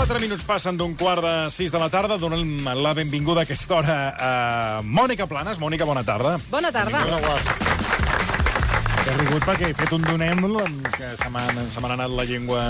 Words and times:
4 0.00 0.16
minuts 0.16 0.46
passen 0.48 0.78
d'un 0.80 0.94
quart 0.96 1.20
de 1.20 1.32
6 1.52 1.74
de 1.74 1.78
la 1.78 1.90
tarda. 1.92 2.16
Donem 2.16 2.64
la 2.80 2.94
benvinguda 2.96 3.42
a 3.42 3.44
aquesta 3.44 3.74
hora 3.76 3.96
a 4.16 4.30
Mònica 4.80 5.26
Planes. 5.28 5.60
Mònica, 5.60 5.84
bona 5.84 6.00
tarda. 6.08 6.38
Bona 6.48 6.70
tarda. 6.72 7.02
He 9.04 9.16
rigut 9.18 9.44
perquè 9.44 9.68
he 9.68 9.76
fet 9.76 9.92
un 9.92 10.06
donem 10.06 10.40
que 10.94 11.10
se 11.20 11.28
m'ha 11.28 11.92
anat 11.92 12.16
la 12.16 12.24
llengua... 12.24 12.62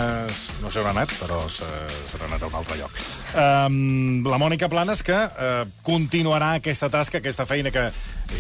No 0.59 0.75
sé 0.75 0.83
on 0.83 0.91
ha 0.91 0.95
anat, 0.97 1.15
però 1.21 1.39
se, 1.47 1.71
se 2.11 2.19
n'ha 2.19 2.33
anat 2.33 2.43
a 2.43 2.51
un 2.51 2.57
altre 2.65 2.81
lloc. 2.81 2.99
Um, 3.31 4.27
la 4.27 4.39
Mònica 4.43 4.67
Planes, 4.73 5.05
que 5.07 5.15
uh, 5.15 5.63
continuarà 5.87 6.57
aquesta 6.59 6.91
tasca, 6.91 7.23
aquesta 7.23 7.47
feina 7.47 7.71
que 7.71 7.93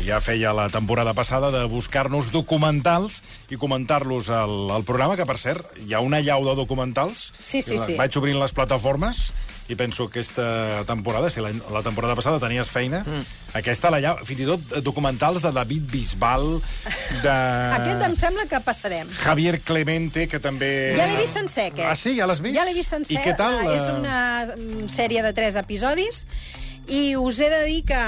ja 0.06 0.20
feia 0.24 0.54
la 0.56 0.68
temporada 0.72 1.14
passada 1.14 1.50
de 1.54 1.64
buscar-nos 1.70 2.30
documentals 2.32 3.20
i 3.50 3.58
comentar-los 3.60 4.30
al, 4.30 4.70
al 4.70 4.86
programa, 4.88 5.16
que, 5.18 5.26
per 5.28 5.38
cert, 5.38 5.76
hi 5.84 5.94
ha 5.94 6.02
una 6.04 6.22
llau 6.24 6.46
de 6.48 6.56
documentals. 6.58 7.30
Sí, 7.38 7.62
sí, 7.62 7.78
sí. 7.78 7.96
Vaig 7.98 8.16
obrint 8.18 8.40
les 8.40 8.54
plataformes 8.56 9.30
i 9.70 9.76
penso 9.78 10.08
que 10.10 10.18
aquesta 10.18 10.82
temporada, 10.86 11.30
si 11.30 11.40
la, 11.40 11.52
la 11.70 11.82
temporada 11.86 12.16
passada 12.18 12.40
tenies 12.42 12.70
feina, 12.74 13.04
mm. 13.06 13.54
aquesta 13.60 13.90
la 13.94 14.00
llau, 14.02 14.18
fins 14.26 14.42
i 14.42 14.48
tot 14.48 14.72
documentals 14.82 15.44
de 15.44 15.52
David 15.54 15.86
Bisbal, 15.92 16.48
de... 17.22 17.34
Aquest 17.78 18.02
em 18.08 18.16
sembla 18.18 18.48
que 18.50 18.58
passarem. 18.66 19.10
Javier 19.22 19.60
Clemente, 19.62 20.26
que 20.30 20.42
també... 20.42 20.72
Ja 20.98 21.06
l'he 21.06 21.20
vist 21.22 21.38
sencer, 21.38 21.68
aquest. 21.70 21.86
Ah, 21.86 21.94
sí? 21.98 22.16
Ja 22.18 22.26
l'has 22.26 22.42
vist? 22.42 22.58
Ja 22.58 22.66
l'he 22.66 22.74
vist 22.74 22.96
sencer. 22.96 23.14
I 23.14 23.22
què 23.22 23.36
tal? 23.38 23.60
Ah, 23.62 23.76
És 23.76 23.86
eh? 23.86 23.94
una 23.94 24.18
mm, 24.56 24.90
sèrie 24.90 25.22
de 25.26 25.32
tres 25.38 25.60
episodis 25.60 26.24
i 26.90 27.14
us 27.16 27.38
he 27.40 27.48
de 27.52 27.62
dir 27.68 27.80
que, 27.88 28.00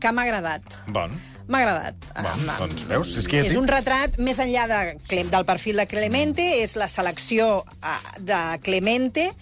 que 0.00 0.12
m'ha 0.14 0.22
agradat. 0.28 0.62
Bon. 0.86 1.12
M'ha 1.50 1.58
agradat. 1.64 1.96
Bon, 2.14 2.44
Ah, 2.48 2.58
doncs, 2.60 2.84
veus? 2.86 3.16
És 3.18 3.26
que 3.26 3.40
ja 3.42 3.48
és 3.50 3.56
un 3.58 3.66
retrat, 3.66 4.18
més 4.22 4.38
enllà 4.38 4.68
de, 4.70 4.80
Clem- 5.10 5.32
del 5.32 5.44
perfil 5.48 5.80
de 5.82 5.86
Clemente, 5.90 6.44
és 6.62 6.76
la 6.78 6.86
selecció 6.88 7.64
ah, 7.82 7.98
de 8.22 8.38
Clemente 8.62 9.32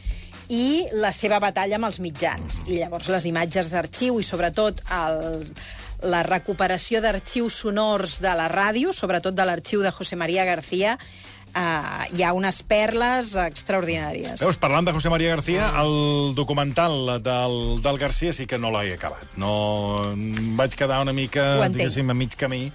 i 0.48 0.86
la 0.96 1.10
seva 1.12 1.36
batalla 1.44 1.76
amb 1.76 1.90
els 1.90 2.00
mitjans. 2.00 2.62
I 2.66 2.78
llavors 2.80 3.10
les 3.12 3.26
imatges 3.28 3.68
d'arxiu 3.74 4.16
i 4.20 4.24
sobretot 4.24 4.80
el, 4.88 5.44
la 6.08 6.22
recuperació 6.24 7.02
d'arxius 7.04 7.60
sonors 7.66 8.16
de 8.24 8.32
la 8.40 8.48
ràdio, 8.48 8.94
sobretot 8.96 9.36
de 9.36 9.44
l'arxiu 9.44 9.84
de 9.84 9.92
José 9.92 10.16
María 10.16 10.46
García, 10.48 10.96
eh, 11.54 12.06
hi 12.16 12.22
ha 12.24 12.32
unes 12.36 12.60
perles 12.68 13.34
extraordinàries. 13.40 14.40
Veus, 14.42 14.58
parlant 14.60 14.88
de 14.88 14.94
José 14.96 15.10
María 15.12 15.34
García, 15.36 15.72
el 15.80 16.34
documental 16.34 17.22
del, 17.22 17.58
del 17.82 17.98
García 17.98 18.32
sí 18.32 18.46
que 18.46 18.58
no 18.58 18.72
l'he 18.74 18.94
acabat. 18.94 19.36
No, 19.36 20.14
vaig 20.58 20.76
quedar 20.78 21.02
una 21.02 21.12
mica, 21.16 21.68
diguéssim, 21.68 22.10
a 22.10 22.16
mig 22.16 22.36
camí, 22.38 22.66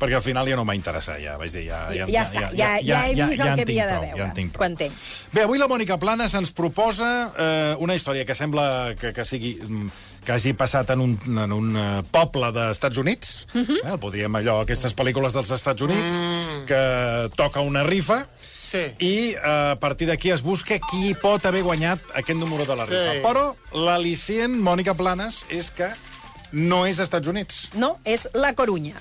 perquè 0.00 0.16
al 0.16 0.24
final 0.24 0.48
ja 0.48 0.56
no 0.56 0.64
m'ha 0.64 0.74
interessat, 0.78 1.20
ja 1.20 1.36
vaig 1.40 1.52
dir, 1.52 1.66
ja... 1.68 1.82
Ja, 1.92 2.06
ja, 2.08 2.22
està, 2.24 2.46
ja, 2.56 2.70
ja, 2.80 3.00
he 3.10 3.16
vist 3.18 3.42
el 3.42 3.50
en 3.52 3.58
que 3.60 3.66
tinc 3.68 3.74
havia 3.74 3.88
de 3.90 3.98
veure. 4.06 4.20
Ja 4.22 4.28
en 4.30 4.36
tinc 4.38 4.54
Ho 4.54 4.58
prou. 4.58 4.70
entenc. 4.70 5.02
Bé, 5.34 5.44
avui 5.44 5.60
la 5.60 5.68
Mònica 5.68 5.98
Planes 6.00 6.36
ens 6.38 6.54
proposa 6.56 7.10
eh, 7.36 7.74
una 7.84 7.96
història 7.98 8.24
que 8.24 8.36
sembla 8.38 8.94
que, 9.00 9.12
que 9.16 9.26
sigui 9.28 9.58
mm, 9.60 9.90
que 10.24 10.32
hagi 10.32 10.52
passat 10.52 10.90
en 10.94 11.00
un, 11.00 11.16
en 11.38 11.52
un 11.52 11.76
eh, 11.76 12.02
poble 12.10 12.52
dels 12.52 12.76
Estats 12.76 12.96
Units. 13.00 13.46
Mhm. 13.54 13.64
-huh. 13.64 13.80
eh, 13.84 13.92
el 13.92 13.98
podríem 13.98 14.36
allò, 14.36 14.60
aquestes 14.60 14.94
pel·lícules 14.96 15.32
dels 15.32 15.50
Estats 15.50 15.82
Units, 15.82 16.12
mm. 16.12 16.64
que 16.66 17.30
toca 17.36 17.60
una 17.60 17.82
rifa, 17.82 18.26
Sí. 18.70 18.94
i 18.98 19.34
eh, 19.34 19.70
a 19.72 19.76
partir 19.80 20.06
d'aquí 20.06 20.30
es 20.30 20.42
busca 20.42 20.78
qui 20.78 21.14
pot 21.14 21.44
haver 21.44 21.62
guanyat 21.62 21.98
aquest 22.14 22.38
número 22.38 22.64
de 22.64 22.76
la 22.76 22.84
rifa. 22.86 23.12
Sí. 23.14 23.22
Però 23.24 23.56
l'al·licient, 23.72 24.54
Mònica 24.62 24.94
Planes, 24.94 25.44
és 25.48 25.72
que 25.72 25.88
no 26.52 26.86
és 26.86 27.00
Estats 27.02 27.26
Units. 27.26 27.70
No, 27.74 27.98
és 28.04 28.28
La 28.32 28.54
Corunya. 28.54 28.94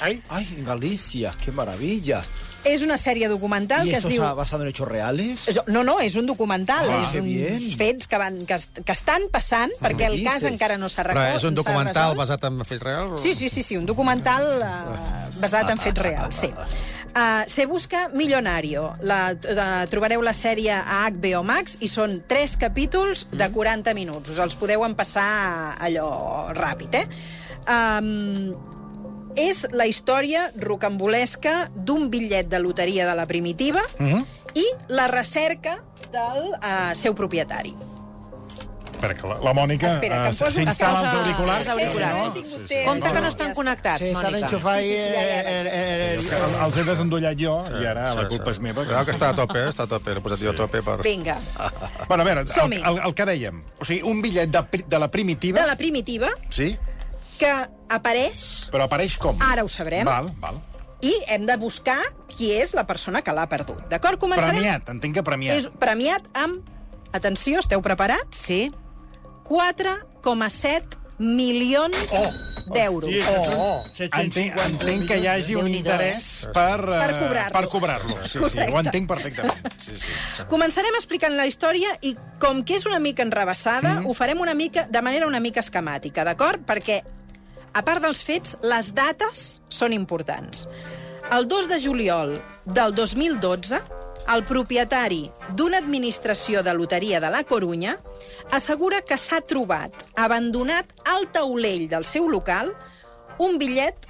Ai, 0.00 0.22
Ay, 0.30 0.46
en 0.56 0.64
Galicia, 0.64 1.32
qué 1.42 1.50
maravilla. 1.52 2.22
És 2.64 2.82
una 2.82 2.96
sèrie 2.98 3.28
documental 3.30 3.86
¿Y 3.86 3.90
que 3.90 3.96
es 3.96 4.04
esto 4.04 4.08
diu... 4.10 4.20
está 4.22 4.34
basado 4.34 4.62
en 4.64 4.68
hechos 4.70 4.88
reales? 4.88 5.44
No, 5.68 5.84
no, 5.84 6.00
és 6.00 6.14
un 6.18 6.26
documental, 6.26 6.88
Ah, 6.90 7.04
és 7.06 7.12
que 7.14 7.20
uns 7.22 7.28
bien. 7.30 7.76
fets 7.78 8.06
que, 8.10 8.18
van, 8.18 8.44
que, 8.46 8.58
que 8.84 8.92
estan 8.92 9.28
passant, 9.32 9.70
perquè 9.80 10.06
el 10.10 10.18
cas 10.26 10.44
encara 10.44 10.76
no 10.76 10.88
s'ha 10.90 11.04
Però 11.06 11.14
resolt. 11.14 11.38
és 11.38 11.44
un 11.48 11.54
documental 11.54 12.16
basat 12.18 12.44
en 12.50 12.60
fets 12.66 12.82
reals? 12.82 13.22
Sí, 13.22 13.32
sí, 13.34 13.48
sí, 13.48 13.62
sí, 13.62 13.76
un 13.78 13.86
documental 13.86 14.44
uh, 14.58 15.40
basat 15.40 15.70
en 15.70 15.78
fets 15.78 16.02
reals, 16.02 16.36
sí. 16.36 16.50
Uh, 17.08 17.42
Se 17.48 17.64
busca 17.66 18.08
Millonario. 18.12 18.92
La, 19.02 19.34
la, 19.54 19.86
trobareu 19.90 20.20
la 20.22 20.34
sèrie 20.36 20.74
a 20.76 21.06
HBO 21.10 21.42
Max 21.46 21.78
i 21.80 21.88
són 21.88 22.20
tres 22.28 22.56
capítols 22.60 23.26
de 23.32 23.48
40 23.54 23.94
minuts. 23.96 24.34
Us 24.34 24.38
els 24.44 24.54
podeu 24.60 24.84
empassar 24.84 25.76
allò 25.80 26.52
ràpid, 26.54 26.94
eh? 27.00 27.06
Um, 27.66 28.52
és 29.38 29.64
la 29.72 29.86
història 29.86 30.48
rocambolesca 30.58 31.68
d'un 31.74 32.08
bitllet 32.10 32.48
de 32.50 32.58
loteria 32.62 33.06
de 33.08 33.14
la 33.14 33.26
primitiva 33.26 33.82
Mm 33.98 34.06
-hmm. 34.12 34.24
i 34.54 34.64
la 34.88 35.06
recerca 35.08 35.78
del 36.12 36.50
uh, 36.56 36.94
seu 36.94 37.14
propietari. 37.14 37.74
Espera, 38.98 39.14
que 39.14 39.28
la, 39.28 39.36
la 39.38 39.52
Mònica 39.54 39.92
eh, 39.94 40.32
s'instal·la 40.32 41.04
els 41.04 41.14
auriculars. 41.14 41.66
els 41.66 41.68
auriculars. 41.68 42.18
Sí, 42.34 42.40
No 42.42 42.48
sí, 42.48 42.62
sí. 42.66 42.78
Compte 42.84 43.12
que 43.12 43.20
no 43.20 43.28
estan 43.28 43.54
connectats, 43.54 44.02
Sí, 44.02 44.08
s'ha 44.12 44.22
Mònica. 44.22 44.38
d'enxufar 44.40 44.80
Sí, 44.80 44.88
sí, 44.88 46.28
sí, 46.28 46.34
els 46.64 46.76
he 46.76 46.84
desendollat 46.84 47.38
jo 47.38 47.54
i 47.80 47.86
ara 47.86 48.14
la 48.14 48.26
culpa 48.28 48.50
és 48.50 48.58
meva. 48.58 48.82
Cuidado 48.84 49.04
que 49.04 49.12
està 49.12 49.28
a 49.28 49.34
tope, 49.34 49.58
eh? 49.60 49.68
està 49.68 49.84
a 49.84 49.86
tope. 49.86 50.14
L'he 50.14 50.20
posat 50.20 50.42
jo 50.42 50.50
a 50.50 50.54
tope 50.54 50.82
per... 50.82 50.98
Vinga, 51.02 51.36
Bueno, 52.08 52.22
a 52.22 52.26
veure, 52.26 52.40
el, 52.40 52.72
el, 52.72 52.98
el 53.06 53.14
que 53.14 53.24
dèiem. 53.24 53.62
O 53.78 53.84
sigui, 53.84 54.02
un 54.02 54.20
bitllet 54.22 54.50
de, 54.50 54.84
de 54.88 54.98
la 54.98 55.08
primitiva... 55.08 55.60
de 55.60 55.66
la 55.66 55.76
primitiva, 55.76 56.30
Sí? 56.50 56.76
Que 57.38 57.50
apareix 57.88 58.66
Però 58.72 58.84
apareix 58.88 59.16
com? 59.20 59.38
Ara 59.44 59.64
ho 59.64 59.70
sabrem. 59.72 60.04
Val, 60.08 60.32
val. 60.42 60.58
i 61.00 61.12
hem 61.30 61.44
de 61.46 61.54
buscar 61.56 62.00
qui 62.32 62.50
és 62.58 62.72
la 62.74 62.82
persona 62.86 63.22
que 63.22 63.30
l'ha 63.32 63.46
perdut. 63.48 63.84
D'acord? 63.90 64.18
Començarem. 64.18 64.58
Premiat, 64.58 64.88
entenc 64.90 65.14
que 65.14 65.22
premiat. 65.22 65.56
És 65.60 65.68
premiat 65.78 66.26
amb, 66.34 66.66
atenció, 67.14 67.60
esteu 67.62 67.80
preparats? 67.82 68.42
Sí? 68.48 68.64
4,7 69.48 70.98
milions 71.18 71.96
Oh! 72.12 72.30
d'euros. 72.68 73.08
oh, 73.56 73.82
Entenc, 74.20 74.58
entenc 74.60 75.06
que 75.08 75.16
hi 75.22 75.26
hagi 75.26 75.54
un 75.56 75.70
interès 75.72 76.46
per, 76.52 76.76
eh, 76.84 76.98
Per 77.00 77.14
cobrar-lo. 77.18 77.52
per 77.54 77.68
cobrar-lo. 77.72 78.16
Sí, 78.26 78.40
sí, 78.50 78.58
ho 78.60 78.78
entenc 78.78 79.08
perfectament. 79.08 79.72
Sí, 79.80 79.96
sí. 79.96 80.44
Començarem 80.50 80.94
explicant 80.98 81.32
la 81.38 81.46
història 81.48 81.94
i, 82.02 82.14
com 82.38 82.60
que 82.68 82.76
és 82.76 82.84
una 82.84 82.98
mica 83.00 83.22
enrebaçada, 83.24 84.00
mm. 84.02 84.06
ho 84.06 84.12
farem 84.14 84.40
una 84.44 84.52
mica 84.54 84.84
de 84.90 85.00
manera 85.00 85.26
una 85.26 85.40
mica 85.40 85.60
esquemàtica, 85.64 86.24
d'acord? 86.28 86.60
Perquè, 86.68 87.00
a 87.72 87.82
part 87.84 88.02
dels 88.04 88.22
fets, 88.24 88.56
les 88.62 88.92
dates 88.96 89.60
són 89.68 89.94
importants. 89.96 90.66
El 91.34 91.48
2 91.48 91.68
de 91.68 91.78
juliol 91.82 92.34
del 92.64 92.94
2012, 92.96 93.80
el 94.32 94.44
propietari 94.48 95.22
d'una 95.56 95.80
administració 95.80 96.62
de 96.64 96.72
loteria 96.76 97.20
de 97.20 97.30
la 97.32 97.44
Corunya 97.48 97.98
assegura 98.52 99.00
que 99.04 99.16
s'ha 99.20 99.40
trobat 99.40 99.92
abandonat 100.16 100.92
al 101.08 101.28
taulell 101.32 101.86
del 101.88 102.04
seu 102.04 102.28
local 102.28 102.72
un 103.38 103.56
bitllet 103.60 104.07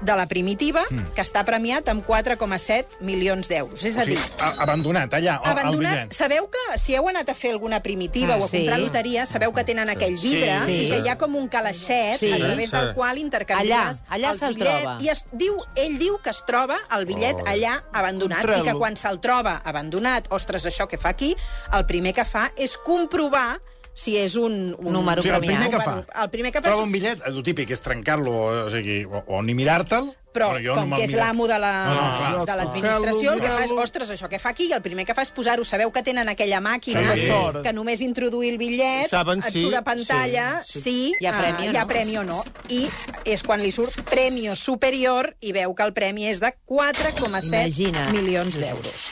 de 0.00 0.16
la 0.16 0.26
primitiva 0.26 0.84
Mm. 0.90 1.04
que 1.14 1.22
està 1.22 1.44
premiat 1.44 1.88
amb 1.88 2.04
4,7 2.06 2.86
milions 3.00 3.48
d'euros. 3.48 3.82
És 3.84 3.96
O 3.96 4.00
a 4.00 4.04
dir, 4.04 4.18
a- 4.38 4.54
abandonat, 4.62 5.12
allà, 5.12 5.36
al- 5.38 5.44
al 5.44 5.58
abandonat. 5.58 5.92
bitllet. 6.08 6.12
Sabeu 6.12 6.48
que 6.50 6.78
si 6.78 6.94
heu 6.94 7.08
anat 7.08 7.28
a 7.28 7.34
fer 7.34 7.52
alguna 7.52 7.82
primitiva 7.82 8.34
Ah, 8.34 8.38
o 8.38 8.44
a 8.44 8.48
sí. 8.48 8.58
comprar 8.58 8.78
loteria, 8.80 9.26
sabeu 9.26 9.52
que 9.52 9.64
tenen 9.64 9.88
aquell 9.90 10.16
vidre 10.16 10.58
Sí. 10.66 10.72
i 10.86 10.90
que 10.90 10.98
hi 11.00 11.08
ha 11.08 11.18
com 11.18 11.34
un 11.36 11.48
calaixet 11.48 12.18
Sí. 12.18 12.32
a 12.32 12.38
través 12.38 12.70
del 12.70 12.88
Sí. 12.88 12.94
qual 12.94 13.18
intercanvies 13.18 13.70
Allà, 13.72 14.04
allà 14.08 14.30
el 14.32 14.54
bitllet. 14.54 14.80
troba. 14.82 14.98
I 15.00 15.08
es 15.08 15.26
diu, 15.32 15.56
ell 15.76 15.98
diu 15.98 16.18
que 16.22 16.30
es 16.30 16.44
troba 16.46 16.78
el 16.96 17.06
bitllet 17.06 17.36
Oh. 17.40 17.46
allà 17.46 17.82
abandonat 17.92 18.44
i 18.44 18.62
que 18.62 18.74
quan 18.74 18.96
se'l 18.96 19.20
troba 19.20 19.60
abandonat, 19.64 20.26
ostres, 20.30 20.64
això 20.66 20.86
que 20.88 20.96
fa 20.98 21.10
aquí, 21.10 21.36
el 21.72 21.86
primer 21.86 22.14
que 22.14 22.24
fa 22.24 22.52
és 22.56 22.76
comprovar 22.76 23.60
si 24.00 24.16
és 24.16 24.36
un... 24.40 24.54
un 24.78 24.92
Número 24.94 25.20
O 25.20 25.24
sigui, 25.26 25.34
el 25.36 25.42
primer 25.44 25.68
premiat. 25.68 25.76
que 25.76 26.06
fa, 26.14 26.22
el 26.24 26.30
primer 26.32 26.52
que 26.54 26.62
fa 26.62 26.68
troba 26.70 26.86
un 26.86 26.92
bitllet, 26.94 27.20
el 27.28 27.42
típic 27.44 27.70
és 27.76 27.82
trencar-lo, 27.84 28.32
o 28.64 28.70
sigui, 28.72 29.02
o, 29.04 29.20
o 29.26 29.42
ni 29.44 29.52
mirar-te'l, 29.58 30.08
Però, 30.30 30.52
jo 30.62 30.76
com 30.78 30.92
no 30.92 30.94
que 31.00 31.08
és 31.08 31.14
l'amo 31.18 31.48
de 31.50 31.56
la- 31.58 31.70
No, 31.90 31.94
no, 32.38 32.44
l'administració, 32.46 33.32
el 33.34 33.40
que 33.42 33.48
fa 33.50 33.64
és, 33.64 33.72
ostres, 33.74 34.12
això 34.14 34.28
que 34.30 34.38
fa 34.38 34.52
aquí, 34.54 34.68
i 34.70 34.72
el 34.76 34.80
primer 34.80 35.02
que 35.04 35.12
fa 35.18 35.24
és 35.26 35.32
posar-ho. 35.34 35.64
Sabeu 35.66 35.90
que 35.90 36.04
tenen 36.06 36.28
aquella 36.30 36.60
màquina 36.62 37.02
Sí. 37.18 37.26
que 37.64 37.72
només 37.74 38.00
introduir 38.00 38.52
el 38.52 38.58
bitllet, 38.62 39.08
Saben 39.10 39.42
et 39.42 39.50
surt 39.52 39.74
a 39.74 39.82
pantalla 39.82 40.62
sí, 40.68 40.80
si 40.84 40.96
Hi 41.18 41.26
ha 41.26 41.34
eh, 41.34 41.40
premi 41.42 41.68
o 41.68 41.72
hi 41.72 41.76
ha 41.76 41.82
no. 41.82 41.88
premi 41.90 42.16
o 42.16 42.22
no. 42.22 42.44
I 42.70 42.86
és 43.24 43.42
quan 43.42 43.60
li 43.60 43.72
surt 43.74 44.04
premi 44.08 44.46
superior 44.54 45.34
i 45.40 45.50
veu 45.52 45.74
que 45.74 45.82
el 45.82 45.92
premi 45.92 46.28
és 46.30 46.38
de 46.40 46.54
4,7 46.64 47.66
Imagina't. 47.66 48.12
milions 48.14 48.54
d'euros. 48.56 49.10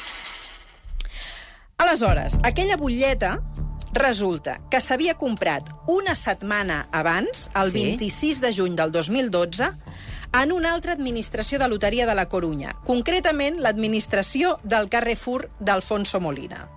Aleshores, 1.79 2.39
aquella 2.43 2.77
butlleta 2.77 3.41
resulta 3.93 4.61
que 4.71 4.81
s'havia 4.81 5.15
comprat 5.19 5.69
una 5.87 6.15
setmana 6.15 6.89
abans, 6.93 7.51
el 7.55 7.71
Sí. 7.73 7.83
26 7.97 8.41
de 8.41 8.53
juny 8.55 8.77
del 8.77 8.93
2012, 8.93 9.71
en 10.43 10.53
una 10.53 10.75
altra 10.75 10.93
administració 10.93 11.59
de 11.59 11.69
loteria 11.69 12.07
de 12.07 12.15
la 12.15 12.29
Corunya, 12.29 12.75
concretament 12.85 13.61
l'administració 13.61 14.59
del 14.63 14.89
Carrefour 14.89 15.51
d'Alfonso 15.59 16.21
Molina. 16.21 16.69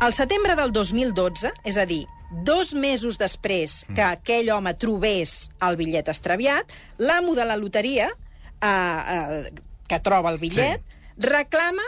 Al 0.00 0.12
setembre 0.12 0.54
del 0.56 0.72
2012, 0.72 1.52
és 1.64 1.76
a 1.78 1.86
dir, 1.86 2.06
dos 2.44 2.74
mesos 2.74 3.18
després 3.18 3.84
que 3.94 4.02
aquell 4.02 4.50
home 4.50 4.74
trobés 4.74 5.50
el 5.62 5.76
bitllet 5.76 6.08
extraviat, 6.10 6.70
l'amo 6.98 7.34
de 7.34 7.44
la 7.44 7.56
loteria, 7.56 8.08
eh, 8.60 8.66
eh, 8.68 9.52
que 9.88 10.00
troba 10.00 10.30
el 10.30 10.38
bitllet, 10.38 10.80
sí. 10.80 11.26
reclama 11.26 11.82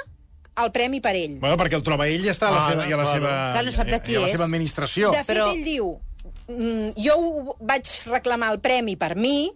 el 0.64 0.72
premi 0.72 1.00
per 1.00 1.14
ell. 1.16 1.38
Bueno, 1.40 1.56
perquè 1.56 1.74
el 1.76 1.82
troba 1.82 2.06
ell 2.08 2.24
i 2.24 2.28
està 2.32 2.48
a 2.48 2.50
la 2.50 2.64
Ah, 2.64 2.68
seva, 2.70 2.86
i 2.88 2.92
a 2.92 2.96
la 2.96 3.02
claro. 3.04 3.18
seva, 3.18 3.52
Clar, 3.52 3.64
no 3.64 3.70
sap 3.72 3.86
de 3.88 4.00
qui 4.02 4.12
i 4.12 4.16
a 4.16 4.20
la 4.20 4.26
és. 4.26 4.32
seva 4.32 4.44
administració. 4.44 5.10
De 5.12 5.24
fet, 5.24 5.36
Però- 5.36 5.52
ell 5.52 5.64
diu, 5.64 6.00
mm, 6.48 6.90
jo 6.96 7.14
ho 7.18 7.56
vaig 7.60 7.86
reclamar 8.06 8.52
el 8.52 8.60
premi 8.60 8.96
per 8.96 9.16
mi 9.16 9.50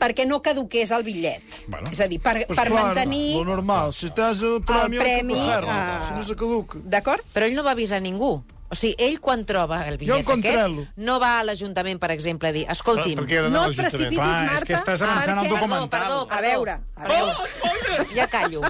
perquè 0.00 0.26
no 0.26 0.40
caduqués 0.40 0.90
el 0.92 1.02
bitllet. 1.04 1.42
Bueno. 1.68 1.90
És 1.92 2.00
a 2.00 2.08
dir, 2.08 2.20
per, 2.20 2.46
Pues 2.46 2.56
per 2.58 2.68
claro, 2.70 2.86
mantenir 2.86 3.36
Lo 3.36 3.44
normal, 3.44 3.92
si 3.92 4.06
estàs 4.06 4.40
el 4.42 4.62
premi, 4.64 4.96
el 4.96 5.02
premi... 5.02 5.34
ah, 5.38 6.06
si 6.08 6.14
no 6.14 6.22
se 6.22 6.34
caduca. 6.36 6.78
D'acord? 6.82 7.20
Però 7.34 7.44
ell 7.44 7.54
no 7.54 7.62
va 7.62 7.72
avisar 7.72 8.00
ningú. 8.00 8.42
O 8.72 8.74
sigui, 8.76 8.94
ell 9.02 9.18
quan 9.20 9.44
troba 9.44 9.86
el 9.88 9.98
bitllet 9.98 10.20
encontré-lo. 10.20 10.82
aquest, 10.82 10.96
no 10.96 11.18
va 11.18 11.40
a 11.40 11.44
l'Ajuntament, 11.44 11.98
per 11.98 12.12
exemple, 12.12 12.48
a 12.48 12.52
dir, 12.52 12.66
escolti'm, 12.70 13.16
Per 13.16 13.26
d'anar 13.26 13.50
No 13.50 13.64
et 13.68 13.76
precipitis, 13.76 14.16
Clar, 14.16 14.44
és 14.44 14.50
Marta. 14.52 14.64
que 14.66 14.74
estàs 14.74 15.02
avançant 15.02 15.38
el 15.38 15.44
perquè- 15.44 15.48
documental. 15.58 15.88
Perdó, 15.90 16.26
perdó, 16.28 16.38
A 16.38 16.40
veure, 16.40 16.72
a 16.94 17.08
veure. 17.08 17.32
Oh, 17.36 18.14
ja 18.14 18.26
callo. 18.28 18.60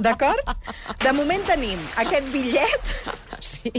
D'acord? 0.00 0.40
De 1.04 1.12
moment 1.12 1.44
tenim 1.46 1.80
aquest 1.96 2.28
bitllet 2.32 2.92
Sí. 3.44 3.70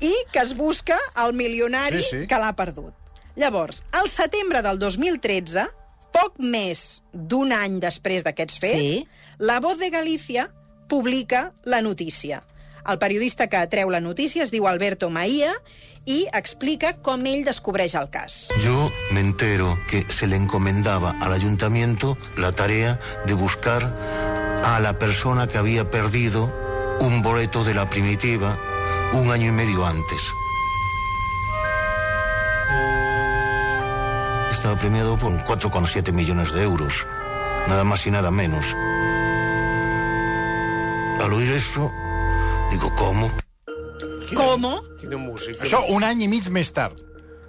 i 0.00 0.12
que 0.32 0.40
es 0.40 0.54
busca 0.56 0.96
el 1.24 1.34
milionari 1.36 2.02
Sí, 2.02 2.20
sí. 2.22 2.26
que 2.26 2.38
l'ha 2.40 2.54
perdut. 2.56 2.94
Llavors, 3.36 3.82
al 3.92 4.08
setembre 4.08 4.62
del 4.62 4.78
2013, 4.78 5.66
poc 6.14 6.38
més 6.38 7.02
d'un 7.12 7.52
any 7.52 7.80
després 7.82 8.24
d'aquests 8.24 8.58
fets, 8.62 8.78
Sí. 8.78 9.08
la 9.38 9.58
Voz 9.60 9.78
de 9.78 9.90
Galícia 9.90 10.50
publica 10.88 11.52
la 11.64 11.82
notícia. 11.82 12.44
El 12.86 12.98
periodista 12.98 13.46
que 13.48 13.66
treu 13.72 13.88
la 13.90 14.00
notícia 14.00 14.42
es 14.44 14.50
diu 14.52 14.66
Alberto 14.68 15.08
Maía 15.10 15.54
i 16.04 16.26
explica 16.36 16.92
com 17.00 17.24
ell 17.26 17.42
descobreix 17.46 17.94
el 17.96 18.10
cas. 18.12 18.48
Yo 18.62 18.90
me 19.10 19.20
entero 19.20 19.78
que 19.88 20.04
se 20.10 20.26
le 20.26 20.36
encomendaba 20.36 21.14
al 21.20 21.32
ayuntamiento 21.32 22.16
la 22.36 22.52
tarea 22.52 23.00
de 23.26 23.32
buscar 23.32 23.88
a 24.64 24.80
la 24.80 24.98
persona 24.98 25.46
que 25.46 25.58
había 25.58 25.90
perdido 25.90 26.50
un 27.00 27.20
boleto 27.20 27.64
de 27.64 27.74
la 27.74 27.88
primitiva 27.90 28.56
un 29.12 29.30
año 29.30 29.48
y 29.48 29.52
medio 29.52 29.84
antes. 29.84 30.32
Estaba 34.50 34.76
premiado 34.76 35.18
por 35.18 35.32
4,7 35.32 36.12
millones 36.12 36.52
de 36.54 36.62
euros, 36.62 37.06
nada 37.68 37.84
más 37.84 38.06
y 38.06 38.10
nada 38.10 38.30
menos. 38.30 38.74
Al 41.20 41.32
oír 41.32 41.52
eso, 41.52 41.92
digo, 42.70 42.94
¿cómo? 42.96 43.30
Com? 44.34 44.64
Quina 44.98 45.18
música. 45.20 45.62
Això 45.62 45.84
un 45.92 46.02
any 46.02 46.24
i 46.24 46.28
mig 46.32 46.48
més 46.50 46.72
tard. 46.74 46.96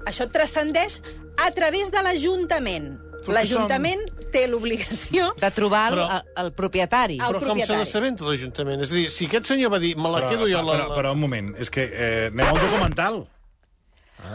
Això 0.06 0.28
trascendeix 0.30 1.00
a 1.42 1.48
través 1.56 1.90
de 1.92 2.04
l'Ajuntament. 2.04 2.92
L'Ajuntament 3.32 4.04
té 4.34 4.46
l'obligació... 4.48 5.30
De 5.42 5.50
trobar 5.56 5.84
el, 5.92 5.98
Però- 6.00 6.08
el, 6.18 6.32
el 6.46 6.52
propietari. 6.58 7.20
El 7.20 7.28
Però 7.28 7.40
com 7.40 7.44
se 7.44 7.48
propietari. 7.52 7.80
n'assabenta 7.84 8.26
l'Ajuntament? 8.28 8.84
És 8.88 8.92
a 8.92 8.98
dir, 9.00 9.06
si 9.14 9.28
aquest 9.30 9.46
senyor 9.52 9.72
va 9.76 9.80
dir, 9.84 9.94
me 9.98 10.10
la 10.12 10.24
Però, 10.26 10.34
quedo 10.34 10.50
jo... 10.52 10.62
La, 10.66 10.76
però, 10.82 10.90
però 10.98 11.14
un 11.16 11.22
moment, 11.24 11.54
és 11.62 11.70
que 11.74 11.86
eh, 11.88 12.28
anem 12.34 12.52
al 12.52 12.60
documental. 12.64 13.24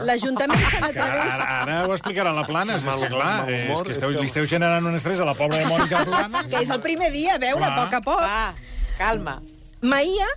L'Ajuntament 0.07 0.61
se 0.71 0.79
n'atreveix... 0.85 1.33
ara, 1.35 1.47
ara 1.65 1.79
ho 1.89 1.95
explicarà 1.97 2.31
la 2.37 2.45
Planes. 2.47 2.85
És 2.85 2.87
Mal- 2.87 3.01
que, 3.03 3.09
clar, 3.11 3.31
mal 3.41 3.49
eh, 3.51 3.63
humor, 3.67 3.81
és 3.81 3.83
que 3.89 3.91
és 3.91 3.99
esteu, 3.99 4.13
li 4.15 4.29
esteu 4.31 4.47
generant 4.47 4.87
un 4.87 4.95
estrès 4.99 5.19
a 5.21 5.27
la 5.27 5.35
pobra 5.35 5.59
de 5.59 5.67
Mònica 5.71 6.05
Planes. 6.07 6.47
Que 6.53 6.61
és 6.63 6.71
el 6.71 6.83
primer 6.85 7.09
dia, 7.15 7.35
a 7.35 7.43
veure, 7.43 7.65
a 7.67 7.73
poc 7.81 7.97
a 7.99 8.03
poc. 8.05 8.23
Va, 8.23 8.77
calma. 9.01 9.41
Maia, 9.83 10.29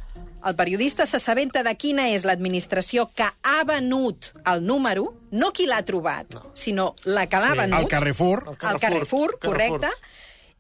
el 0.46 0.56
periodista, 0.56 1.06
s'assabenta 1.06 1.64
de 1.64 1.74
quina 1.80 2.10
és 2.12 2.26
l'administració 2.26 3.10
que 3.16 3.24
ha 3.24 3.64
venut 3.66 4.32
el 4.46 4.66
número, 4.66 5.14
no 5.32 5.52
qui 5.52 5.66
l'ha 5.66 5.82
trobat, 5.86 6.34
no. 6.34 6.52
sinó 6.54 6.96
la 7.06 7.28
que 7.28 7.38
l'ha 7.40 7.52
Sí. 7.54 7.58
venut. 7.58 7.80
Al 7.80 7.88
Carrefour. 7.88 8.44
al 8.60 8.80
Carrefour, 8.80 9.38
Carrefour. 9.40 9.40
correcte, 9.40 9.90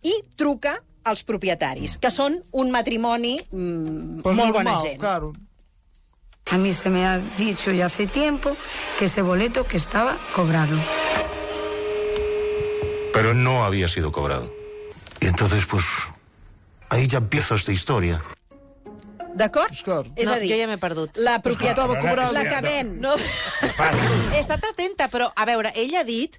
i 0.03 0.13
truca 0.35 0.81
als 1.03 1.23
propietaris, 1.23 1.97
que 1.97 2.09
són 2.11 2.41
un 2.51 2.71
matrimoni 2.71 3.37
mm, 3.51 4.21
Pues 4.21 4.35
molt 4.35 4.53
bona 4.53 4.71
normal, 4.71 4.87
gent. 4.87 4.99
claro. 5.01 5.33
A 6.51 6.57
mí 6.57 6.73
se 6.73 6.89
me 6.89 7.05
ha 7.05 7.19
dicho 7.37 7.71
ya 7.71 7.85
hace 7.85 8.05
tiempo 8.07 8.55
que 8.99 9.05
ese 9.05 9.21
boleto 9.21 9.65
que 9.65 9.77
estaba 9.77 10.15
cobrado. 10.35 10.77
Pero 13.13 13.33
no 13.33 13.63
había 13.63 13.87
sido 13.87 14.11
cobrado. 14.11 14.51
Y 15.21 15.27
entonces, 15.27 15.65
pues, 15.65 15.83
ahí 16.89 17.07
ya 17.07 17.19
empieza 17.19 17.55
esta 17.55 17.71
historia. 17.71 18.21
D'acord? 19.35 19.73
És 20.15 20.27
no, 20.27 20.33
a 20.35 20.39
dir, 20.39 20.51
jo 20.51 20.57
ja 20.61 20.67
m'he 20.69 20.77
perdut. 20.77 21.17
la 21.17 21.39
propietat... 21.41 21.87
cobrant. 22.01 22.33
La 22.35 22.43
que 22.45 22.61
ven. 22.61 22.99
No. 23.01 23.15
He 24.33 24.39
estat 24.39 24.63
atenta, 24.69 25.07
però, 25.09 25.31
a 25.35 25.45
veure, 25.49 25.71
ell 25.75 25.95
ha 25.97 26.03
dit 26.07 26.37